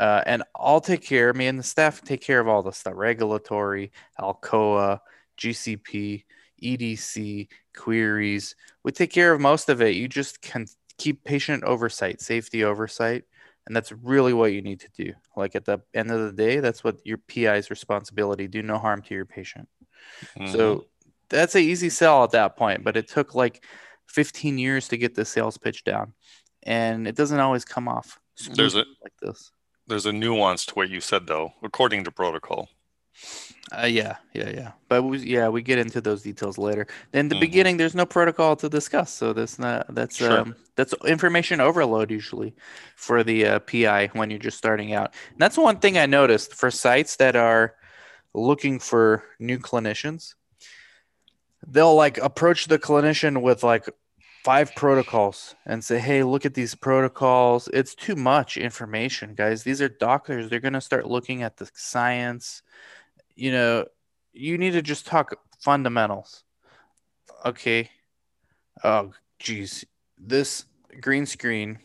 uh, 0.00 0.22
and 0.26 0.42
I'll 0.56 0.80
take 0.80 1.02
care. 1.04 1.32
Me 1.34 1.46
and 1.46 1.58
the 1.58 1.62
staff 1.62 2.00
take 2.02 2.22
care 2.22 2.40
of 2.40 2.48
all 2.48 2.62
the 2.62 2.72
stuff: 2.72 2.94
regulatory, 2.96 3.92
Alcoa, 4.18 5.00
GCP, 5.36 6.24
EDC, 6.62 7.48
queries. 7.76 8.56
We 8.82 8.92
take 8.92 9.12
care 9.12 9.32
of 9.32 9.40
most 9.40 9.68
of 9.68 9.82
it. 9.82 9.94
You 9.96 10.08
just 10.08 10.40
can 10.40 10.66
keep 10.96 11.22
patient 11.24 11.64
oversight, 11.64 12.20
safety 12.20 12.64
oversight, 12.64 13.24
and 13.66 13.76
that's 13.76 13.92
really 13.92 14.32
what 14.32 14.52
you 14.52 14.62
need 14.62 14.80
to 14.80 14.88
do. 14.96 15.12
Like 15.36 15.54
at 15.54 15.66
the 15.66 15.80
end 15.92 16.10
of 16.10 16.20
the 16.20 16.32
day, 16.32 16.60
that's 16.60 16.82
what 16.82 16.96
your 17.04 17.18
PI's 17.18 17.68
responsibility: 17.70 18.48
do 18.48 18.62
no 18.62 18.78
harm 18.78 19.02
to 19.02 19.14
your 19.14 19.26
patient. 19.26 19.68
Mhm. 20.38 20.50
So 20.50 20.86
that's 21.28 21.54
an 21.54 21.62
easy 21.62 21.90
sell 21.90 22.24
at 22.24 22.30
that 22.30 22.56
point, 22.56 22.84
but 22.84 22.96
it 22.96 23.06
took 23.06 23.34
like 23.34 23.64
15 24.06 24.56
years 24.58 24.88
to 24.88 24.96
get 24.96 25.14
the 25.14 25.24
sales 25.24 25.58
pitch 25.58 25.84
down, 25.84 26.14
and 26.62 27.06
it 27.06 27.16
doesn't 27.16 27.38
always 27.38 27.64
come 27.66 27.86
off 27.86 28.18
There's 28.56 28.74
a- 28.74 28.86
like 29.02 29.16
this. 29.20 29.52
There's 29.90 30.06
a 30.06 30.12
nuance 30.12 30.64
to 30.66 30.74
what 30.74 30.88
you 30.88 31.00
said 31.00 31.26
though, 31.26 31.52
according 31.62 32.04
to 32.04 32.10
protocol. 32.10 32.68
Uh, 33.70 33.86
yeah, 33.86 34.16
yeah, 34.32 34.48
yeah. 34.48 34.72
But 34.88 35.02
we, 35.02 35.18
yeah, 35.18 35.48
we 35.48 35.62
get 35.62 35.78
into 35.78 36.00
those 36.00 36.22
details 36.22 36.58
later. 36.58 36.86
In 37.12 37.28
the 37.28 37.36
Mhm. 37.36 37.40
beginning, 37.40 37.76
there's 37.76 37.94
no 37.94 38.06
protocol 38.06 38.56
to 38.56 38.68
discuss, 38.68 39.12
so 39.12 39.32
that's 39.32 39.58
not 39.58 39.94
that's 39.94 40.16
Sure. 40.16 40.40
um 40.40 40.56
that's 40.76 40.94
information 41.06 41.60
overload 41.60 42.10
usually 42.10 42.54
for 42.96 43.22
the 43.22 43.46
uh, 43.46 43.58
PI 43.60 44.08
when 44.14 44.30
you're 44.30 44.38
just 44.38 44.56
starting 44.58 44.94
out. 44.94 45.14
And 45.30 45.38
that's 45.38 45.58
one 45.58 45.78
thing 45.78 45.98
I 45.98 46.06
noticed 46.06 46.54
for 46.54 46.70
sites 46.70 47.16
that 47.16 47.36
are 47.36 47.74
looking 48.34 48.80
for 48.80 49.22
new 49.38 49.58
clinicians. 49.58 50.34
They'll 51.66 51.94
like 51.94 52.18
approach 52.18 52.66
the 52.66 52.78
clinician 52.78 53.42
with 53.42 53.62
like 53.62 53.86
five 54.44 54.74
protocols 54.74 55.54
and 55.66 55.84
say, 55.84 55.98
"Hey, 55.98 56.22
look 56.22 56.46
at 56.46 56.54
these 56.54 56.74
protocols. 56.74 57.68
It's 57.72 57.94
too 57.94 58.16
much 58.16 58.56
information, 58.56 59.34
guys. 59.34 59.62
These 59.62 59.82
are 59.82 59.88
doctors. 59.88 60.48
They're 60.48 60.60
going 60.60 60.74
to 60.74 60.80
start 60.80 61.06
looking 61.06 61.42
at 61.42 61.56
the 61.56 61.70
science. 61.74 62.62
You 63.34 63.52
know, 63.52 63.86
you 64.32 64.58
need 64.58 64.72
to 64.72 64.82
just 64.82 65.06
talk 65.06 65.34
fundamentals. 65.58 66.44
Okay. 67.44 67.90
Oh, 68.82 69.12
geez. 69.38 69.84
This 70.18 70.64
green 71.00 71.26
screen. 71.26 71.78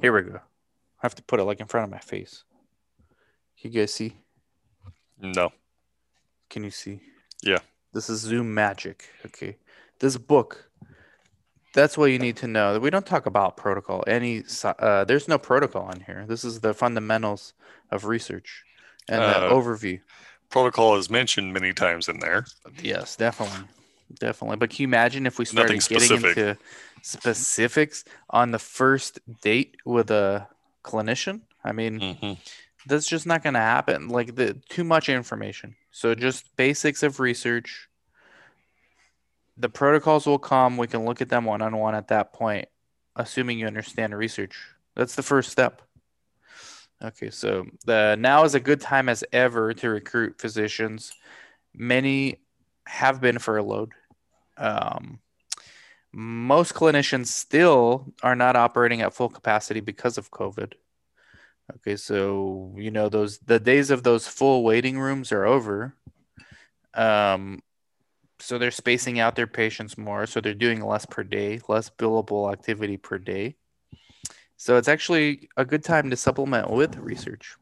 Here 0.00 0.12
we 0.12 0.22
go. 0.22 0.36
I 0.36 1.02
have 1.02 1.14
to 1.16 1.22
put 1.22 1.40
it 1.40 1.44
like 1.44 1.60
in 1.60 1.66
front 1.66 1.84
of 1.84 1.90
my 1.90 1.98
face. 1.98 2.44
Can 3.60 3.72
you 3.72 3.80
guys 3.80 3.92
see? 3.92 4.16
No. 5.20 5.52
Can 6.50 6.64
you 6.64 6.70
see? 6.70 7.00
Yeah. 7.42 7.58
This 7.92 8.10
is 8.10 8.20
Zoom 8.20 8.52
magic. 8.52 9.08
Okay. 9.26 9.56
This 10.00 10.16
book. 10.16 10.70
That's 11.74 11.98
what 11.98 12.06
you 12.06 12.18
need 12.18 12.36
to 12.38 12.46
know. 12.46 12.78
We 12.78 12.90
don't 12.90 13.06
talk 13.06 13.26
about 13.26 13.56
protocol. 13.56 14.04
Any 14.06 14.44
uh, 14.64 15.04
there's 15.04 15.28
no 15.28 15.38
protocol 15.38 15.90
in 15.90 16.00
here. 16.02 16.24
This 16.26 16.44
is 16.44 16.60
the 16.60 16.72
fundamentals 16.72 17.52
of 17.90 18.04
research 18.04 18.64
and 19.08 19.28
the 19.28 19.32
Uh, 19.32 19.50
overview. 19.50 20.00
Protocol 20.50 20.96
is 20.96 21.10
mentioned 21.10 21.52
many 21.52 21.72
times 21.72 22.08
in 22.08 22.20
there. 22.20 22.46
Yes, 22.82 23.16
definitely, 23.16 23.68
definitely. 24.18 24.56
But 24.56 24.70
can 24.70 24.82
you 24.82 24.88
imagine 24.88 25.26
if 25.26 25.38
we 25.38 25.44
started 25.44 25.74
Nothing 25.74 25.80
getting 25.88 26.10
specific. 26.10 26.38
into 26.38 26.58
specifics 27.02 28.04
on 28.30 28.50
the 28.50 28.58
first 28.58 29.20
date 29.42 29.76
with 29.84 30.10
a 30.10 30.48
clinician? 30.84 31.42
I 31.64 31.72
mean, 31.72 32.04
hmm 32.14 32.34
that's 32.86 33.06
just 33.08 33.26
not 33.26 33.42
going 33.42 33.54
to 33.54 33.60
happen. 33.60 34.08
Like 34.08 34.36
the 34.36 34.54
too 34.68 34.84
much 34.84 35.08
information. 35.08 35.76
So 35.90 36.14
just 36.14 36.56
basics 36.56 37.02
of 37.02 37.20
research. 37.20 37.88
The 39.56 39.68
protocols 39.68 40.26
will 40.26 40.38
come. 40.38 40.76
We 40.76 40.86
can 40.86 41.04
look 41.04 41.20
at 41.20 41.28
them 41.28 41.44
one 41.44 41.62
on 41.62 41.76
one 41.76 41.94
at 41.94 42.08
that 42.08 42.32
point, 42.32 42.68
assuming 43.16 43.58
you 43.58 43.66
understand 43.66 44.16
research. 44.16 44.56
That's 44.96 45.14
the 45.14 45.22
first 45.22 45.50
step. 45.50 45.82
Okay, 47.02 47.30
so 47.30 47.66
the 47.84 48.16
now 48.18 48.44
is 48.44 48.54
a 48.54 48.60
good 48.60 48.80
time 48.80 49.08
as 49.08 49.24
ever 49.32 49.74
to 49.74 49.90
recruit 49.90 50.40
physicians. 50.40 51.12
Many 51.74 52.40
have 52.86 53.20
been 53.20 53.38
furloughed. 53.38 53.92
Um, 54.56 55.18
most 56.12 56.74
clinicians 56.74 57.26
still 57.26 58.12
are 58.22 58.36
not 58.36 58.56
operating 58.56 59.02
at 59.02 59.14
full 59.14 59.28
capacity 59.28 59.80
because 59.80 60.16
of 60.16 60.30
COVID. 60.30 60.74
Okay, 61.76 61.96
so 61.96 62.74
you 62.76 62.90
know 62.90 63.08
those 63.08 63.38
the 63.38 63.58
days 63.58 63.90
of 63.90 64.02
those 64.02 64.28
full 64.28 64.62
waiting 64.62 64.98
rooms 64.98 65.32
are 65.32 65.44
over. 65.44 65.94
Um, 66.94 67.62
so 68.40 68.58
they're 68.58 68.70
spacing 68.70 69.20
out 69.20 69.36
their 69.36 69.46
patients 69.46 69.96
more, 69.96 70.26
so 70.26 70.40
they're 70.40 70.54
doing 70.54 70.84
less 70.84 71.06
per 71.06 71.22
day, 71.22 71.60
less 71.68 71.90
billable 71.90 72.52
activity 72.52 72.96
per 72.96 73.18
day. 73.18 73.56
So 74.56 74.76
it's 74.76 74.88
actually 74.88 75.48
a 75.56 75.64
good 75.64 75.84
time 75.84 76.10
to 76.10 76.16
supplement 76.16 76.70
with 76.70 76.96
research. 76.96 77.56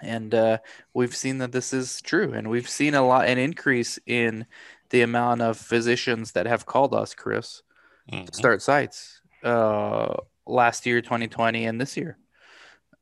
And 0.00 0.34
uh, 0.34 0.58
we've 0.94 1.14
seen 1.14 1.38
that 1.38 1.52
this 1.52 1.72
is 1.72 2.00
true, 2.02 2.32
and 2.32 2.50
we've 2.50 2.68
seen 2.68 2.94
a 2.94 3.06
lot 3.06 3.28
an 3.28 3.38
increase 3.38 3.98
in 4.06 4.46
the 4.90 5.02
amount 5.02 5.42
of 5.42 5.56
physicians 5.56 6.32
that 6.32 6.46
have 6.46 6.66
called 6.66 6.94
us, 6.94 7.14
Chris, 7.14 7.62
hmm 8.10 8.24
to 8.24 8.34
start 8.34 8.60
sites 8.62 9.20
uh, 9.44 10.14
last 10.46 10.86
year, 10.86 11.00
2020, 11.00 11.66
and 11.66 11.80
this 11.80 11.96
year. 11.96 12.18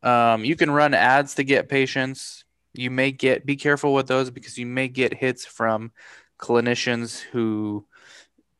Um, 0.03 0.45
you 0.45 0.57
can 0.57 0.71
run 0.71 0.95
ads 0.95 1.35
to 1.35 1.45
get 1.45 1.69
patients. 1.69 2.45
You 2.73 2.91
may 2.91 3.13
get 3.13 3.45
be 3.45 3.57
careful 3.57 3.95
with 3.95 4.07
those 4.07 4.31
because 4.31 4.59
you 4.59 4.67
may 4.67 4.89
get 4.89 5.15
hits 5.15 5.45
from 5.45 5.91
clinicians 6.41 7.21
who, 7.21 7.85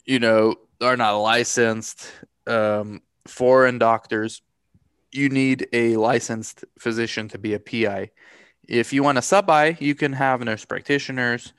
you 0.05 0.19
know, 0.19 0.57
are 0.81 0.97
not 0.97 1.17
licensed. 1.17 2.11
Um, 2.47 3.03
foreign 3.27 3.79
doctors. 3.79 4.43
You 5.13 5.29
need 5.29 5.69
a 5.73 5.97
licensed 5.97 6.65
physician 6.79 7.29
to 7.29 7.39
be 7.39 7.55
a 7.55 7.61
PI. 7.61 8.11
If 8.69 8.93
you 8.93 9.03
want 9.03 9.19
a 9.19 9.23
sub 9.23 9.51
I, 9.51 9.77
you 9.81 9.95
can 9.95 10.13
have 10.13 10.41
nurse 10.41 10.65
practitioners, 10.65 11.53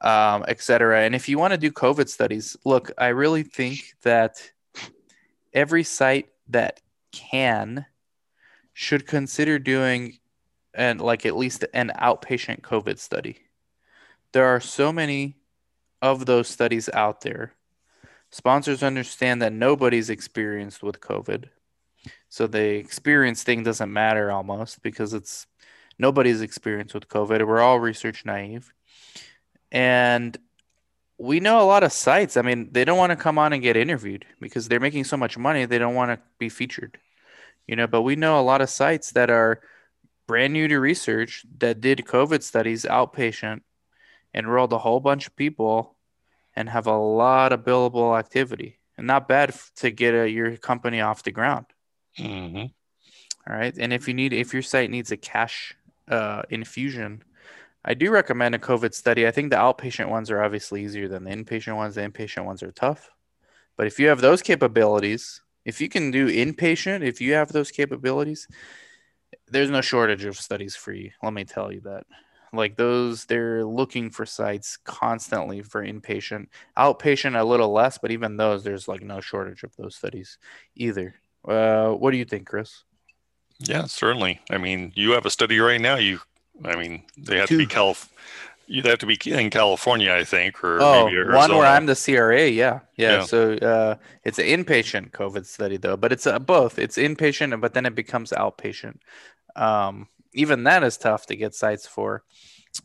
um, 0.00 0.44
et 0.48 0.60
cetera. 0.60 1.02
And 1.02 1.14
if 1.14 1.28
you 1.28 1.38
want 1.38 1.52
to 1.52 1.58
do 1.58 1.70
COVID 1.70 2.08
studies, 2.08 2.56
look, 2.64 2.90
I 2.98 3.08
really 3.08 3.44
think 3.44 3.94
that 4.02 4.42
every 5.52 5.84
site 5.84 6.28
that 6.48 6.80
can 7.12 7.86
should 8.72 9.06
consider 9.06 9.58
doing 9.58 10.18
and 10.74 11.00
like 11.00 11.24
at 11.24 11.36
least 11.36 11.64
an 11.72 11.92
outpatient 11.98 12.60
COVID 12.60 12.98
study. 12.98 13.38
There 14.32 14.46
are 14.46 14.60
so 14.60 14.92
many 14.92 15.36
of 16.12 16.26
those 16.26 16.48
studies 16.48 16.88
out 16.92 17.20
there. 17.20 17.52
Sponsors 18.30 18.82
understand 18.82 19.42
that 19.42 19.52
nobody's 19.52 20.10
experienced 20.10 20.82
with 20.82 21.00
COVID. 21.00 21.46
So 22.28 22.46
the 22.46 22.74
experience 22.76 23.42
thing 23.42 23.62
doesn't 23.62 23.92
matter 23.92 24.30
almost 24.30 24.82
because 24.82 25.14
it's 25.14 25.46
nobody's 25.98 26.42
experienced 26.42 26.94
with 26.94 27.08
COVID. 27.08 27.46
We're 27.46 27.60
all 27.60 27.80
research 27.80 28.24
naive. 28.24 28.72
And 29.72 30.36
we 31.18 31.40
know 31.40 31.60
a 31.60 31.64
lot 31.64 31.82
of 31.82 31.92
sites. 31.92 32.36
I 32.36 32.42
mean, 32.42 32.68
they 32.72 32.84
don't 32.84 32.98
want 32.98 33.10
to 33.10 33.16
come 33.16 33.38
on 33.38 33.52
and 33.52 33.62
get 33.62 33.76
interviewed 33.76 34.26
because 34.40 34.68
they're 34.68 34.80
making 34.80 35.04
so 35.04 35.16
much 35.16 35.38
money, 35.38 35.64
they 35.64 35.78
don't 35.78 35.94
want 35.94 36.10
to 36.10 36.20
be 36.38 36.48
featured. 36.48 36.98
You 37.66 37.76
know, 37.76 37.86
but 37.86 38.02
we 38.02 38.16
know 38.16 38.38
a 38.38 38.42
lot 38.42 38.60
of 38.60 38.70
sites 38.70 39.12
that 39.12 39.30
are 39.30 39.60
brand 40.26 40.52
new 40.52 40.68
to 40.68 40.78
research 40.78 41.44
that 41.58 41.80
did 41.80 41.98
COVID 41.98 42.42
studies 42.42 42.84
outpatient, 42.84 43.62
enrolled 44.34 44.72
a 44.72 44.78
whole 44.78 45.00
bunch 45.00 45.26
of 45.26 45.36
people, 45.36 45.95
and 46.56 46.68
have 46.68 46.86
a 46.86 46.96
lot 46.96 47.52
of 47.52 47.60
billable 47.60 48.18
activity. 48.18 48.78
And 48.98 49.06
not 49.06 49.28
bad 49.28 49.54
to 49.76 49.90
get 49.90 50.14
a, 50.14 50.28
your 50.28 50.56
company 50.56 51.02
off 51.02 51.22
the 51.22 51.30
ground. 51.30 51.66
hmm 52.16 52.64
All 53.48 53.56
right. 53.56 53.74
And 53.78 53.92
if 53.92 54.08
you 54.08 54.14
need, 54.14 54.32
if 54.32 54.54
your 54.54 54.62
site 54.62 54.90
needs 54.90 55.12
a 55.12 55.18
cash 55.18 55.76
uh, 56.08 56.42
infusion, 56.48 57.22
I 57.84 57.94
do 57.94 58.10
recommend 58.10 58.54
a 58.54 58.58
COVID 58.58 58.94
study. 58.94 59.26
I 59.26 59.30
think 59.30 59.50
the 59.50 59.56
outpatient 59.56 60.08
ones 60.08 60.30
are 60.30 60.42
obviously 60.42 60.82
easier 60.82 61.08
than 61.08 61.24
the 61.24 61.30
inpatient 61.30 61.76
ones. 61.76 61.94
The 61.94 62.08
inpatient 62.08 62.44
ones 62.46 62.62
are 62.62 62.72
tough. 62.72 63.10
But 63.76 63.86
if 63.86 64.00
you 64.00 64.08
have 64.08 64.20
those 64.22 64.42
capabilities, 64.42 65.42
if 65.64 65.80
you 65.80 65.88
can 65.88 66.10
do 66.10 66.26
inpatient, 66.26 67.04
if 67.04 67.20
you 67.20 67.34
have 67.34 67.52
those 67.52 67.70
capabilities, 67.70 68.48
there's 69.48 69.70
no 69.70 69.82
shortage 69.82 70.24
of 70.24 70.36
studies 70.36 70.74
for 70.74 70.92
you. 70.92 71.10
Let 71.22 71.32
me 71.32 71.44
tell 71.44 71.70
you 71.70 71.80
that. 71.82 72.04
Like 72.56 72.76
those, 72.76 73.26
they're 73.26 73.64
looking 73.64 74.10
for 74.10 74.26
sites 74.26 74.76
constantly 74.76 75.62
for 75.62 75.84
inpatient. 75.84 76.48
Outpatient, 76.76 77.38
a 77.38 77.44
little 77.44 77.72
less, 77.72 77.98
but 77.98 78.10
even 78.10 78.36
those, 78.36 78.64
there's 78.64 78.88
like 78.88 79.02
no 79.02 79.20
shortage 79.20 79.62
of 79.62 79.76
those 79.76 79.94
studies 79.96 80.38
either. 80.74 81.14
Uh, 81.46 81.90
what 81.90 82.10
do 82.10 82.16
you 82.16 82.24
think, 82.24 82.46
Chris? 82.46 82.84
Yeah, 83.58 83.84
certainly. 83.84 84.40
I 84.50 84.58
mean, 84.58 84.92
you 84.94 85.12
have 85.12 85.26
a 85.26 85.30
study 85.30 85.58
right 85.60 85.80
now. 85.80 85.96
You, 85.96 86.20
I 86.64 86.76
mean, 86.76 87.04
they 87.16 87.38
have 87.38 87.48
to 87.48 87.58
be 87.58 87.66
Two. 87.66 87.74
Calif. 87.74 88.08
You'd 88.68 88.86
have 88.86 88.98
to 88.98 89.06
be 89.06 89.16
in 89.26 89.48
California, 89.50 90.12
I 90.12 90.24
think, 90.24 90.62
or 90.64 90.80
Oh, 90.82 91.06
maybe 91.06 91.22
one 91.22 91.54
where 91.54 91.64
I'm 91.66 91.86
the 91.86 91.94
CRA. 91.94 92.48
Yeah, 92.48 92.80
yeah. 92.96 93.18
Yeah. 93.18 93.22
So 93.22 93.52
uh, 93.52 93.94
it's 94.24 94.40
an 94.40 94.46
inpatient 94.46 95.12
COVID 95.12 95.46
study 95.46 95.76
though, 95.76 95.96
but 95.96 96.10
it's 96.12 96.26
uh, 96.26 96.40
both. 96.40 96.76
It's 96.76 96.96
inpatient, 96.96 97.60
but 97.60 97.74
then 97.74 97.86
it 97.86 97.94
becomes 97.94 98.32
outpatient. 98.32 98.98
Um, 99.54 100.08
even 100.36 100.64
that 100.64 100.84
is 100.84 100.96
tough 100.98 101.26
to 101.26 101.36
get 101.36 101.54
sites 101.54 101.86
for. 101.86 102.24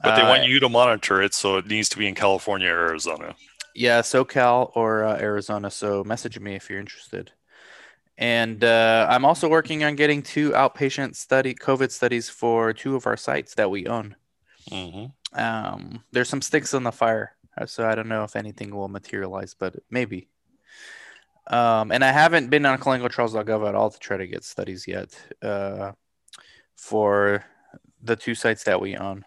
But 0.03 0.15
they 0.15 0.23
Uh, 0.23 0.29
want 0.29 0.43
you 0.43 0.59
to 0.59 0.69
monitor 0.69 1.21
it, 1.21 1.33
so 1.33 1.57
it 1.57 1.67
needs 1.67 1.89
to 1.89 1.97
be 1.97 2.07
in 2.07 2.15
California 2.15 2.69
or 2.69 2.87
Arizona. 2.87 3.35
Yeah, 3.73 4.01
SoCal 4.01 4.71
or 4.75 5.03
uh, 5.03 5.17
Arizona. 5.17 5.71
So 5.71 6.03
message 6.03 6.39
me 6.39 6.55
if 6.55 6.69
you're 6.69 6.79
interested. 6.79 7.31
And 8.17 8.63
uh, 8.63 9.07
I'm 9.09 9.25
also 9.25 9.49
working 9.49 9.83
on 9.83 9.95
getting 9.95 10.23
two 10.23 10.51
outpatient 10.51 11.15
study 11.15 11.55
COVID 11.55 11.91
studies 11.91 12.29
for 12.29 12.73
two 12.73 12.95
of 12.95 13.07
our 13.07 13.17
sites 13.17 13.55
that 13.55 13.71
we 13.71 13.87
own. 13.87 14.15
hmm 14.69 15.13
Um, 15.33 16.03
there's 16.11 16.29
some 16.29 16.41
sticks 16.41 16.73
on 16.73 16.83
the 16.83 16.91
fire, 16.91 17.35
uh, 17.57 17.65
so 17.65 17.87
I 17.87 17.95
don't 17.95 18.09
know 18.09 18.23
if 18.23 18.35
anything 18.35 18.75
will 18.75 18.89
materialize, 18.89 19.53
but 19.53 19.75
maybe. 19.89 20.29
Um, 21.47 21.91
and 21.91 22.03
I 22.03 22.11
haven't 22.11 22.49
been 22.49 22.65
on 22.65 22.77
clinicaltrials.gov 22.79 23.67
at 23.67 23.75
all 23.75 23.89
to 23.89 23.99
try 23.99 24.17
to 24.17 24.27
get 24.27 24.43
studies 24.43 24.87
yet 24.87 25.17
uh, 25.41 25.93
for 26.75 27.45
the 28.03 28.15
two 28.15 28.35
sites 28.35 28.63
that 28.63 28.79
we 28.81 28.95
own. 28.97 29.23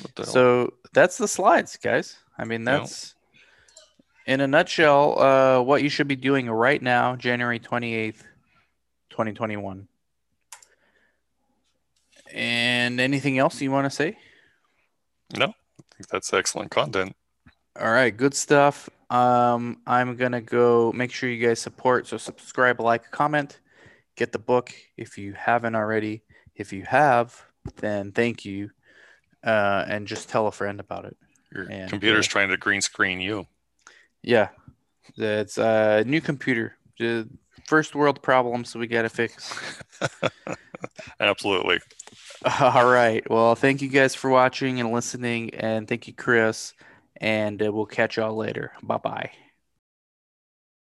What 0.00 0.14
the 0.14 0.24
hell? 0.24 0.32
So 0.32 0.74
that's 0.92 1.18
the 1.18 1.28
slides, 1.28 1.76
guys. 1.76 2.16
I 2.38 2.44
mean, 2.44 2.64
that's 2.64 3.14
in 4.26 4.40
a 4.40 4.46
nutshell 4.46 5.20
uh, 5.20 5.62
what 5.62 5.82
you 5.82 5.88
should 5.88 6.08
be 6.08 6.16
doing 6.16 6.48
right 6.50 6.80
now, 6.80 7.16
January 7.16 7.58
28th, 7.58 8.22
2021. 9.10 9.88
And 12.32 13.00
anything 13.00 13.38
else 13.38 13.60
you 13.60 13.70
want 13.70 13.84
to 13.84 13.90
say? 13.90 14.16
no, 15.36 15.46
I 15.46 15.82
think 15.96 16.08
that's 16.10 16.32
excellent 16.32 16.70
content. 16.70 17.14
All 17.80 17.90
right, 17.90 18.14
good 18.14 18.34
stuff. 18.34 18.88
Um, 19.08 19.80
I'm 19.86 20.16
gonna 20.16 20.40
go 20.40 20.92
make 20.92 21.10
sure 21.10 21.28
you 21.28 21.46
guys 21.46 21.60
support. 21.60 22.06
So 22.06 22.16
subscribe, 22.16 22.80
like, 22.80 23.10
comment, 23.10 23.60
get 24.16 24.32
the 24.32 24.38
book 24.38 24.72
if 24.96 25.16
you 25.18 25.32
haven't 25.32 25.74
already. 25.74 26.22
If 26.54 26.72
you 26.72 26.84
have, 26.84 27.42
then 27.76 28.12
thank 28.12 28.44
you, 28.44 28.70
uh, 29.44 29.84
and 29.88 30.06
just 30.06 30.28
tell 30.28 30.46
a 30.46 30.52
friend 30.52 30.80
about 30.80 31.04
it. 31.06 31.16
Your 31.54 31.64
And, 31.64 31.88
computer's 31.90 32.26
uh, 32.26 32.30
trying 32.30 32.48
to 32.50 32.56
green 32.56 32.80
screen 32.80 33.20
you. 33.20 33.46
Yeah, 34.22 34.48
it's 35.16 35.58
a 35.58 36.04
new 36.06 36.20
computer. 36.20 36.76
The 36.98 37.28
first 37.66 37.94
world 37.94 38.22
problems 38.22 38.74
we 38.74 38.86
gotta 38.86 39.08
fix. 39.08 39.52
Absolutely. 41.20 41.80
All 42.60 42.90
right. 42.90 43.28
Well, 43.30 43.54
thank 43.54 43.82
you 43.82 43.88
guys 43.88 44.14
for 44.14 44.30
watching 44.30 44.80
and 44.80 44.92
listening, 44.92 45.54
and 45.54 45.86
thank 45.88 46.06
you, 46.06 46.14
Chris. 46.14 46.74
and 47.16 47.62
uh, 47.62 47.72
we'll 47.72 47.86
catch 47.86 48.16
y'all 48.16 48.36
later. 48.36 48.72
Bye 48.82 48.96
bye. 48.98 49.30